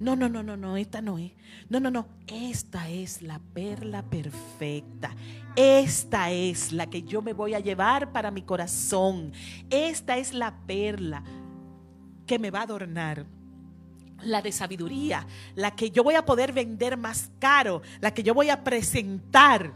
No, 0.00 0.16
no, 0.16 0.28
no, 0.28 0.42
no, 0.42 0.56
no, 0.56 0.76
esta 0.76 1.00
no 1.00 1.18
es. 1.18 1.32
No, 1.68 1.80
no, 1.80 1.90
no, 1.90 2.06
esta 2.26 2.88
es 2.88 3.22
la 3.22 3.38
perla 3.38 4.02
perfecta. 4.02 5.14
Esta 5.56 6.30
es 6.30 6.72
la 6.72 6.86
que 6.88 7.02
yo 7.02 7.22
me 7.22 7.32
voy 7.32 7.54
a 7.54 7.60
llevar 7.60 8.12
para 8.12 8.30
mi 8.30 8.42
corazón. 8.42 9.32
Esta 9.70 10.16
es 10.16 10.34
la 10.34 10.54
perla 10.66 11.22
que 12.26 12.38
me 12.38 12.50
va 12.50 12.60
a 12.60 12.64
adornar. 12.64 13.26
La 14.22 14.40
de 14.40 14.52
sabiduría, 14.52 15.26
la 15.54 15.74
que 15.74 15.90
yo 15.90 16.02
voy 16.02 16.14
a 16.14 16.24
poder 16.24 16.52
vender 16.52 16.96
más 16.96 17.30
caro, 17.38 17.82
la 18.00 18.14
que 18.14 18.22
yo 18.22 18.32
voy 18.32 18.48
a 18.48 18.64
presentar 18.64 19.72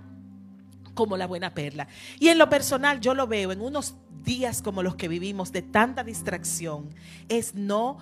como 0.95 1.17
la 1.17 1.27
buena 1.27 1.55
perla. 1.55 1.87
Y 2.19 2.29
en 2.29 2.39
lo 2.39 2.49
personal 2.49 3.01
yo 3.01 3.15
lo 3.15 3.27
veo 3.27 3.53
en 3.53 3.61
unos 3.61 3.95
días 4.25 4.63
como 4.63 4.83
los 4.83 4.97
que 4.97 5.07
vivimos 5.07 5.53
de 5.53 5.63
tanta 5.63 6.03
distracción, 6.03 6.89
es 7.29 7.55
no 7.55 7.99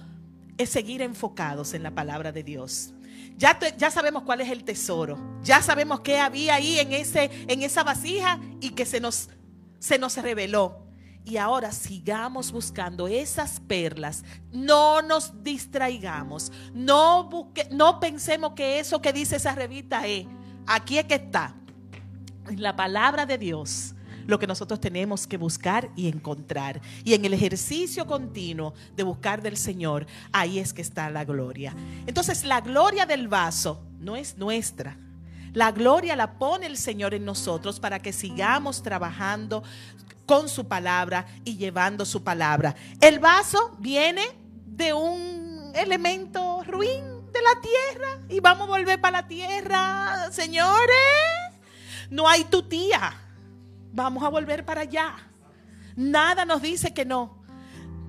es 0.58 0.70
seguir 0.70 1.02
enfocados 1.02 1.74
en 1.74 1.82
la 1.82 1.94
palabra 1.94 2.32
de 2.32 2.42
Dios. 2.42 2.92
Ya, 3.36 3.58
ya 3.76 3.90
sabemos 3.90 4.22
cuál 4.22 4.40
es 4.40 4.50
el 4.50 4.64
tesoro. 4.64 5.18
Ya 5.42 5.60
sabemos 5.60 6.00
qué 6.00 6.18
había 6.18 6.54
ahí 6.54 6.78
en, 6.78 6.92
ese, 6.92 7.30
en 7.48 7.62
esa 7.62 7.84
vasija 7.84 8.40
y 8.60 8.70
que 8.70 8.86
se 8.86 9.00
nos, 9.00 9.28
se 9.78 9.98
nos 9.98 10.16
reveló. 10.16 10.86
Y 11.24 11.38
ahora 11.38 11.72
sigamos 11.72 12.52
buscando 12.52 13.08
esas 13.08 13.60
perlas. 13.60 14.24
No 14.52 15.02
nos 15.02 15.42
distraigamos. 15.42 16.52
No, 16.72 17.28
busque, 17.28 17.68
no 17.72 17.98
pensemos 18.00 18.52
que 18.52 18.78
eso 18.78 19.02
que 19.02 19.12
dice 19.12 19.36
esa 19.36 19.54
revista 19.54 20.06
es. 20.06 20.26
Aquí 20.66 20.98
es 20.98 21.04
que 21.04 21.16
está. 21.16 21.54
La 22.56 22.76
palabra 22.76 23.26
de 23.26 23.38
Dios 23.38 23.95
lo 24.26 24.38
que 24.38 24.46
nosotros 24.46 24.80
tenemos 24.80 25.26
que 25.26 25.36
buscar 25.36 25.90
y 25.96 26.08
encontrar. 26.08 26.80
Y 27.04 27.14
en 27.14 27.24
el 27.24 27.34
ejercicio 27.34 28.06
continuo 28.06 28.74
de 28.94 29.02
buscar 29.02 29.42
del 29.42 29.56
Señor, 29.56 30.06
ahí 30.32 30.58
es 30.58 30.72
que 30.72 30.82
está 30.82 31.10
la 31.10 31.24
gloria. 31.24 31.74
Entonces 32.06 32.44
la 32.44 32.60
gloria 32.60 33.06
del 33.06 33.28
vaso 33.28 33.82
no 34.00 34.16
es 34.16 34.36
nuestra. 34.36 34.96
La 35.52 35.72
gloria 35.72 36.16
la 36.16 36.38
pone 36.38 36.66
el 36.66 36.76
Señor 36.76 37.14
en 37.14 37.24
nosotros 37.24 37.80
para 37.80 37.98
que 37.98 38.12
sigamos 38.12 38.82
trabajando 38.82 39.62
con 40.26 40.48
su 40.48 40.66
palabra 40.66 41.26
y 41.44 41.56
llevando 41.56 42.04
su 42.04 42.22
palabra. 42.22 42.74
El 43.00 43.20
vaso 43.20 43.74
viene 43.78 44.22
de 44.66 44.92
un 44.92 45.72
elemento 45.74 46.62
ruin 46.64 47.04
de 47.32 47.42
la 47.42 47.60
tierra 47.60 48.18
y 48.28 48.40
vamos 48.40 48.68
a 48.68 48.70
volver 48.70 49.00
para 49.00 49.22
la 49.22 49.28
tierra, 49.28 50.30
señores. 50.30 50.86
No 52.10 52.28
hay 52.28 52.44
tu 52.44 52.62
tía 52.62 53.25
vamos 53.92 54.22
a 54.22 54.28
volver 54.28 54.64
para 54.64 54.82
allá. 54.82 55.16
Nada 55.96 56.44
nos 56.44 56.62
dice 56.62 56.92
que 56.92 57.04
no. 57.04 57.42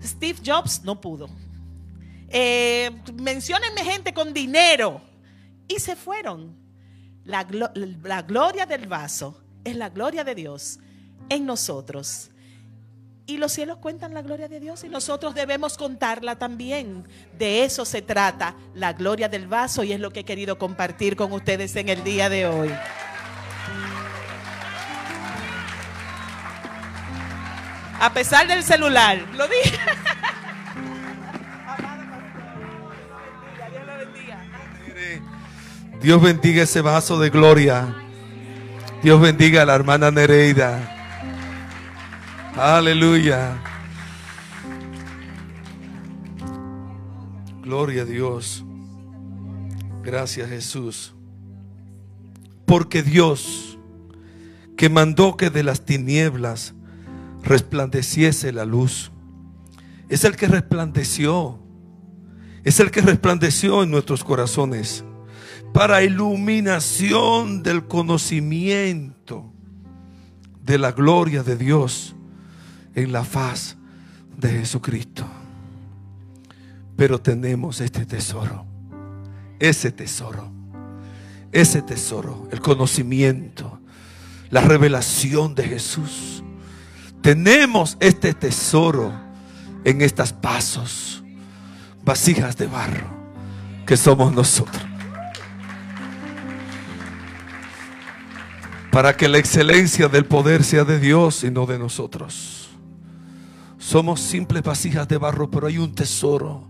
Steve 0.04 0.40
Jobs 0.46 0.84
no 0.84 1.00
pudo. 1.00 1.30
Eh, 2.30 2.92
menciónenme 3.16 3.84
gente 3.84 4.14
con 4.14 4.34
dinero. 4.34 5.02
Y 5.68 5.80
se 5.80 5.96
fueron. 5.96 6.56
La, 7.24 7.46
la 8.04 8.22
gloria 8.22 8.66
del 8.66 8.88
vaso 8.88 9.42
es 9.64 9.76
la 9.76 9.90
gloria 9.90 10.24
de 10.24 10.36
Dios 10.36 10.80
en 11.30 11.46
nosotros. 11.46 12.30
Y 13.26 13.38
los 13.38 13.52
cielos 13.52 13.80
cuentan 13.80 14.14
la 14.14 14.22
gloria 14.22 14.48
de 14.48 14.62
Dios 14.62 14.86
y 14.86 14.90
nosotros 14.90 15.36
debemos 15.36 15.78
contarla 15.78 16.38
también. 16.38 17.06
De 17.38 17.66
eso 17.66 17.84
se 17.84 18.02
trata 18.02 18.56
la 18.74 18.94
gloria 18.94 19.28
del 19.28 19.48
vaso 19.48 19.84
y 19.84 19.92
es 19.92 20.00
lo 20.00 20.12
que 20.12 20.22
he 20.22 20.24
querido 20.24 20.58
compartir 20.58 21.18
con 21.18 21.34
ustedes 21.34 21.76
en 21.76 21.90
el 21.90 22.06
día 22.06 22.30
de 22.30 22.48
hoy. 22.48 22.70
A 28.00 28.14
pesar 28.14 28.48
del 28.48 28.64
celular. 28.64 29.18
Lo 29.36 29.48
dije. 29.48 29.78
Dios 36.02 36.22
bendiga 36.22 36.64
ese 36.64 36.82
vaso 36.82 37.20
de 37.20 37.32
gloria. 37.32 37.96
Dios 39.02 39.20
bendiga 39.20 39.64
a 39.64 39.66
la 39.66 39.76
hermana 39.76 40.12
Nereida. 40.12 40.94
Aleluya. 42.56 43.58
Gloria 47.62 48.04
a 48.04 48.06
Dios. 48.06 48.64
Gracias 50.04 50.50
Jesús. 50.50 51.16
Porque 52.66 53.02
Dios, 53.02 53.80
que 54.78 54.90
mandó 54.90 55.36
que 55.36 55.50
de 55.50 55.64
las 55.64 55.84
tinieblas 55.84 56.76
resplandeciese 57.44 58.52
la 58.52 58.66
luz. 58.66 59.12
Es 60.10 60.24
el 60.24 60.36
que 60.36 60.48
resplandeció. 60.48 61.60
Es 62.64 62.80
el 62.80 62.92
que 62.92 63.02
resplandeció 63.02 63.84
en 63.84 63.92
nuestros 63.92 64.24
corazones 64.24 65.04
para 65.74 66.04
iluminación 66.04 67.64
del 67.64 67.86
conocimiento 67.88 69.54
de 70.64 70.78
la 70.78 70.92
gloria 70.92 71.44
de 71.44 71.56
Dios 71.56 72.16
en 72.94 73.12
la 73.12 73.24
faz 73.24 73.78
de 74.38 74.50
Jesucristo. 74.50 75.26
Pero 76.96 77.22
tenemos 77.22 77.80
este 77.80 78.06
tesoro, 78.06 78.66
ese 79.60 79.92
tesoro, 79.92 80.52
ese 81.52 81.82
tesoro, 81.82 82.48
el 82.52 82.60
conocimiento, 82.60 83.80
la 84.50 84.62
revelación 84.62 85.54
de 85.54 85.64
Jesús 85.64 86.44
tenemos 87.28 87.98
este 88.00 88.34
tesoro 88.34 89.12
en 89.84 90.02
estas 90.02 90.32
pasos, 90.32 91.22
vasijas 92.06 92.56
de 92.56 92.68
barro, 92.68 93.06
que 93.86 93.98
somos 93.98 94.32
nosotros. 94.32 94.82
Para 98.94 99.18
que 99.18 99.28
la 99.28 99.40
excelencia 99.40 100.08
del 100.08 100.24
poder 100.24 100.64
sea 100.64 100.86
de 100.86 101.02
Dios 101.02 101.44
y 101.44 101.52
no 101.52 101.66
de 101.66 101.78
nosotros. 101.78 102.70
Somos 103.78 104.22
simples 104.22 104.64
vasijas 104.64 105.06
de 105.10 105.18
barro, 105.18 105.52
pero 105.52 105.68
hay 105.68 105.80
un 105.80 105.94
tesoro. 105.94 106.64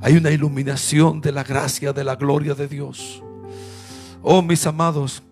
Hay 0.00 0.16
una 0.16 0.30
iluminación 0.30 1.20
de 1.20 1.30
la 1.30 1.44
gracia, 1.44 1.92
de 1.92 2.04
la 2.04 2.16
gloria 2.16 2.54
de 2.54 2.68
Dios. 2.68 3.22
Oh, 4.22 4.40
mis 4.40 4.66
amados, 4.66 5.22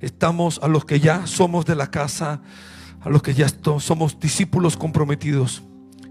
estamos 0.00 0.58
a 0.60 0.66
los 0.66 0.84
que 0.84 0.98
ya 0.98 1.28
somos 1.28 1.64
de 1.64 1.76
la 1.76 1.92
casa 1.92 2.40
a 3.00 3.08
los 3.08 3.22
que 3.22 3.34
ya 3.34 3.46
somos 3.78 4.18
discípulos 4.20 4.76
comprometidos. 4.76 5.62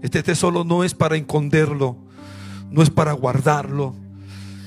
Este 0.02 0.22
tesoro 0.22 0.64
no 0.64 0.82
es 0.82 0.94
para 0.94 1.16
esconderlo, 1.16 1.96
no 2.70 2.82
es 2.82 2.90
para 2.90 3.12
guardarlo. 3.12 3.94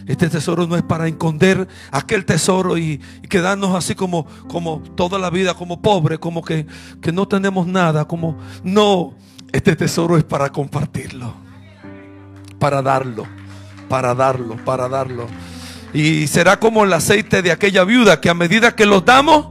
Este 0.06 0.30
tesoro 0.30 0.68
no 0.68 0.76
es 0.76 0.84
para 0.84 1.08
esconder 1.08 1.68
aquel 1.92 2.26
tesoro 2.26 2.78
y, 2.78 3.00
quedarnos 3.30 3.74
así 3.74 3.96
como, 3.96 4.26
como 4.48 4.82
toda 4.96 5.18
la 5.18 5.30
vida, 5.30 5.54
como 5.54 5.82
pobre, 5.82 6.18
como 6.18 6.44
que, 6.44 6.68
que 7.02 7.12
no 7.12 7.28
tenemos 7.28 7.68
nada, 7.68 8.06
como 8.06 8.38
no. 8.64 9.16
Este 9.52 9.76
tesoro 9.76 10.18
es 10.18 10.24
para 10.24 10.52
compartirlo, 10.52 11.34
para 12.60 12.82
darlo, 12.82 13.26
para 13.88 14.14
darlo, 14.14 14.58
para 14.66 14.90
darlo. 14.90 15.28
Y 15.94 16.28
será 16.28 16.60
como 16.60 16.84
el 16.84 16.92
aceite 16.92 17.42
de 17.42 17.52
aquella 17.52 17.84
viuda 17.84 18.20
que 18.20 18.30
a 18.30 18.34
medida 18.34 18.76
que 18.76 18.86
lo 18.86 19.02
damos, 19.02 19.50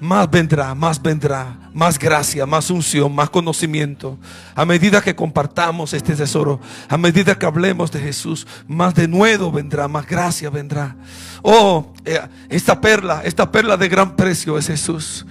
más 0.00 0.28
vendrá, 0.28 0.74
más 0.74 1.00
vendrá, 1.00 1.61
más 1.74 1.98
gracia, 1.98 2.46
más 2.46 2.70
unción, 2.70 3.14
más 3.14 3.30
conocimiento. 3.30 4.18
A 4.54 4.64
medida 4.64 5.00
que 5.00 5.14
compartamos 5.14 5.92
este 5.92 6.14
tesoro, 6.14 6.60
a 6.88 6.96
medida 6.98 7.38
que 7.38 7.46
hablemos 7.46 7.90
de 7.90 8.00
Jesús, 8.00 8.46
más 8.66 8.94
de 8.94 9.08
nuevo 9.08 9.50
vendrá, 9.50 9.88
más 9.88 10.06
gracia 10.06 10.50
vendrá. 10.50 10.96
Oh, 11.42 11.92
eh, 12.04 12.20
esta 12.48 12.80
perla, 12.80 13.22
esta 13.24 13.50
perla 13.50 13.76
de 13.76 13.88
gran 13.88 14.16
precio 14.16 14.58
es 14.58 14.66
Jesús. 14.66 15.26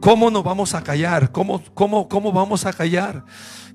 ¿Cómo 0.00 0.30
nos 0.30 0.44
vamos 0.44 0.74
a 0.74 0.82
callar? 0.82 1.32
¿Cómo, 1.32 1.62
cómo, 1.74 2.08
cómo 2.08 2.32
vamos 2.32 2.66
a 2.66 2.72
callar? 2.72 3.24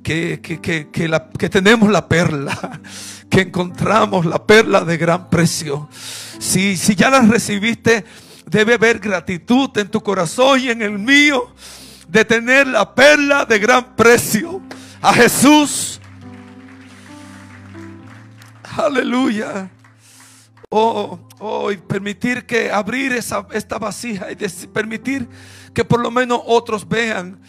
Que, 0.04 0.40
que, 0.42 0.60
que, 0.60 0.90
que, 0.90 1.50
tenemos 1.50 1.92
la 1.92 2.08
perla, 2.08 2.82
que 3.30 3.42
encontramos 3.42 4.26
la 4.26 4.44
perla 4.46 4.82
de 4.82 4.98
gran 4.98 5.30
precio. 5.30 5.90
Si, 6.40 6.76
si 6.76 6.96
ya 6.96 7.10
la 7.10 7.22
recibiste, 7.22 8.04
Debe 8.52 8.74
haber 8.74 9.00
gratitud 9.00 9.70
en 9.78 9.88
tu 9.88 10.02
corazón 10.02 10.60
y 10.60 10.70
en 10.70 10.82
el 10.82 11.00
mío 11.00 11.54
de 12.12 12.26
tener 12.26 12.68
la 12.68 12.94
perla 12.94 13.46
de 13.46 13.58
gran 13.58 13.96
precio 13.96 14.62
a 15.02 15.14
Jesús. 15.14 16.02
Aleluya. 18.64 19.72
Oh, 20.70 21.20
oh, 21.40 21.72
y 21.72 21.78
permitir 21.78 22.46
que 22.46 22.70
abrir 22.70 23.14
esa, 23.14 23.48
esta 23.54 23.80
vasija 23.80 24.28
y 24.30 24.36
permitir 24.68 25.28
que 25.74 25.86
por 25.86 26.02
lo 26.02 26.12
menos 26.12 26.42
otros 26.46 26.88
vean 26.88 27.40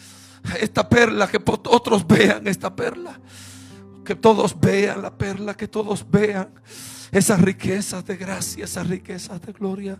esta 0.59 0.87
perla, 0.87 1.27
que 1.27 1.41
otros 1.45 2.07
vean 2.07 2.47
esta 2.47 2.73
perla, 2.73 3.19
que 4.05 4.15
todos 4.15 4.57
vean 4.59 5.01
la 5.01 5.17
perla, 5.17 5.55
que 5.55 5.67
todos 5.67 6.09
vean 6.09 6.49
esas 7.11 7.41
riquezas 7.41 8.05
de 8.05 8.15
gracia, 8.15 8.63
esas 8.63 8.87
riquezas 8.87 9.41
de 9.41 9.51
gloria. 9.51 9.97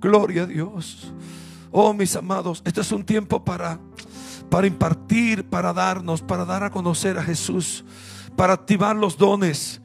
Gloria 0.00 0.42
a 0.42 0.46
Dios. 0.46 1.12
Oh, 1.70 1.92
mis 1.94 2.16
amados, 2.16 2.62
este 2.64 2.80
es 2.80 2.90
un 2.92 3.04
tiempo 3.04 3.44
para, 3.44 3.78
para 4.48 4.66
impartir, 4.66 5.44
para 5.44 5.72
darnos, 5.72 6.22
para 6.22 6.44
dar 6.44 6.64
a 6.64 6.70
conocer 6.70 7.16
a 7.18 7.22
Jesús, 7.22 7.84
para 8.36 8.54
activar 8.54 8.96
los 8.96 9.16
dones, 9.16 9.80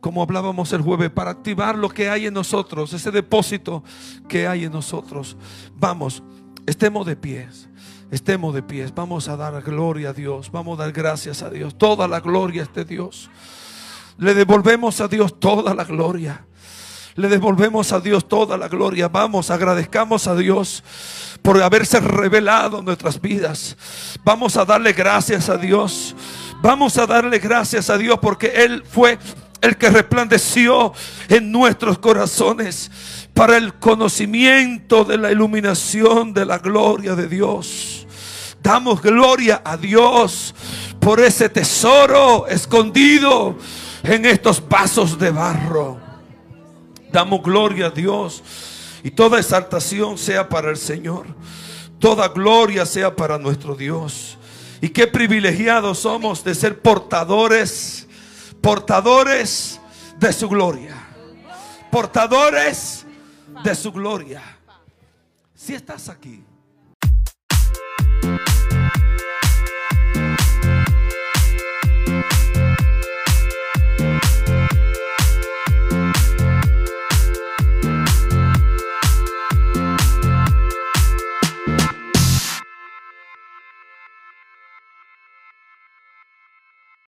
como 0.00 0.22
hablábamos 0.22 0.72
el 0.72 0.82
jueves, 0.82 1.10
para 1.10 1.30
activar 1.30 1.76
lo 1.76 1.88
que 1.88 2.10
hay 2.10 2.26
en 2.26 2.34
nosotros, 2.34 2.92
ese 2.92 3.10
depósito 3.10 3.84
que 4.28 4.48
hay 4.48 4.64
en 4.64 4.72
nosotros. 4.72 5.36
Vamos, 5.76 6.22
estemos 6.66 7.06
de 7.06 7.16
pies. 7.16 7.68
Estemos 8.10 8.54
de 8.54 8.62
pies, 8.62 8.94
vamos 8.94 9.28
a 9.28 9.36
dar 9.36 9.60
gloria 9.62 10.10
a 10.10 10.12
Dios, 10.14 10.50
vamos 10.50 10.78
a 10.78 10.84
dar 10.84 10.92
gracias 10.92 11.42
a 11.42 11.50
Dios. 11.50 11.76
Toda 11.76 12.08
la 12.08 12.20
gloria 12.20 12.62
es 12.62 12.72
de 12.72 12.86
Dios. 12.86 13.30
Le 14.16 14.32
devolvemos 14.32 15.02
a 15.02 15.08
Dios 15.08 15.38
toda 15.38 15.74
la 15.74 15.84
gloria. 15.84 16.46
Le 17.18 17.28
devolvemos 17.28 17.90
a 17.90 17.98
Dios 17.98 18.28
toda 18.28 18.56
la 18.56 18.68
gloria. 18.68 19.08
Vamos, 19.08 19.50
agradezcamos 19.50 20.28
a 20.28 20.36
Dios 20.36 20.84
por 21.42 21.60
haberse 21.60 21.98
revelado 21.98 22.78
en 22.78 22.84
nuestras 22.84 23.20
vidas. 23.20 23.76
Vamos 24.22 24.56
a 24.56 24.64
darle 24.64 24.92
gracias 24.92 25.48
a 25.48 25.56
Dios. 25.56 26.14
Vamos 26.62 26.96
a 26.96 27.08
darle 27.08 27.40
gracias 27.40 27.90
a 27.90 27.98
Dios 27.98 28.20
porque 28.22 28.52
Él 28.64 28.84
fue 28.88 29.18
el 29.60 29.76
que 29.76 29.90
resplandeció 29.90 30.92
en 31.28 31.50
nuestros 31.50 31.98
corazones 31.98 32.88
para 33.34 33.56
el 33.56 33.74
conocimiento 33.74 35.04
de 35.04 35.18
la 35.18 35.32
iluminación 35.32 36.32
de 36.32 36.46
la 36.46 36.58
gloria 36.58 37.16
de 37.16 37.26
Dios. 37.26 38.06
Damos 38.62 39.02
gloria 39.02 39.60
a 39.64 39.76
Dios 39.76 40.54
por 41.00 41.18
ese 41.18 41.48
tesoro 41.48 42.46
escondido 42.46 43.58
en 44.04 44.24
estos 44.24 44.62
vasos 44.68 45.18
de 45.18 45.32
barro. 45.32 46.07
Damos 47.12 47.42
gloria 47.42 47.86
a 47.86 47.90
Dios. 47.90 48.42
Y 49.02 49.10
toda 49.10 49.38
exaltación 49.38 50.18
sea 50.18 50.48
para 50.48 50.70
el 50.70 50.76
Señor. 50.76 51.26
Toda 51.98 52.28
gloria 52.28 52.86
sea 52.86 53.14
para 53.14 53.38
nuestro 53.38 53.74
Dios. 53.74 54.36
Y 54.80 54.90
qué 54.90 55.06
privilegiados 55.06 56.00
somos 56.00 56.44
de 56.44 56.54
ser 56.54 56.80
portadores, 56.80 58.06
portadores 58.60 59.80
de 60.18 60.32
su 60.32 60.48
gloria. 60.48 60.94
Portadores 61.90 63.04
de 63.64 63.74
su 63.74 63.90
gloria. 63.92 64.42
Si 65.54 65.74
estás 65.74 66.08
aquí 66.08 66.44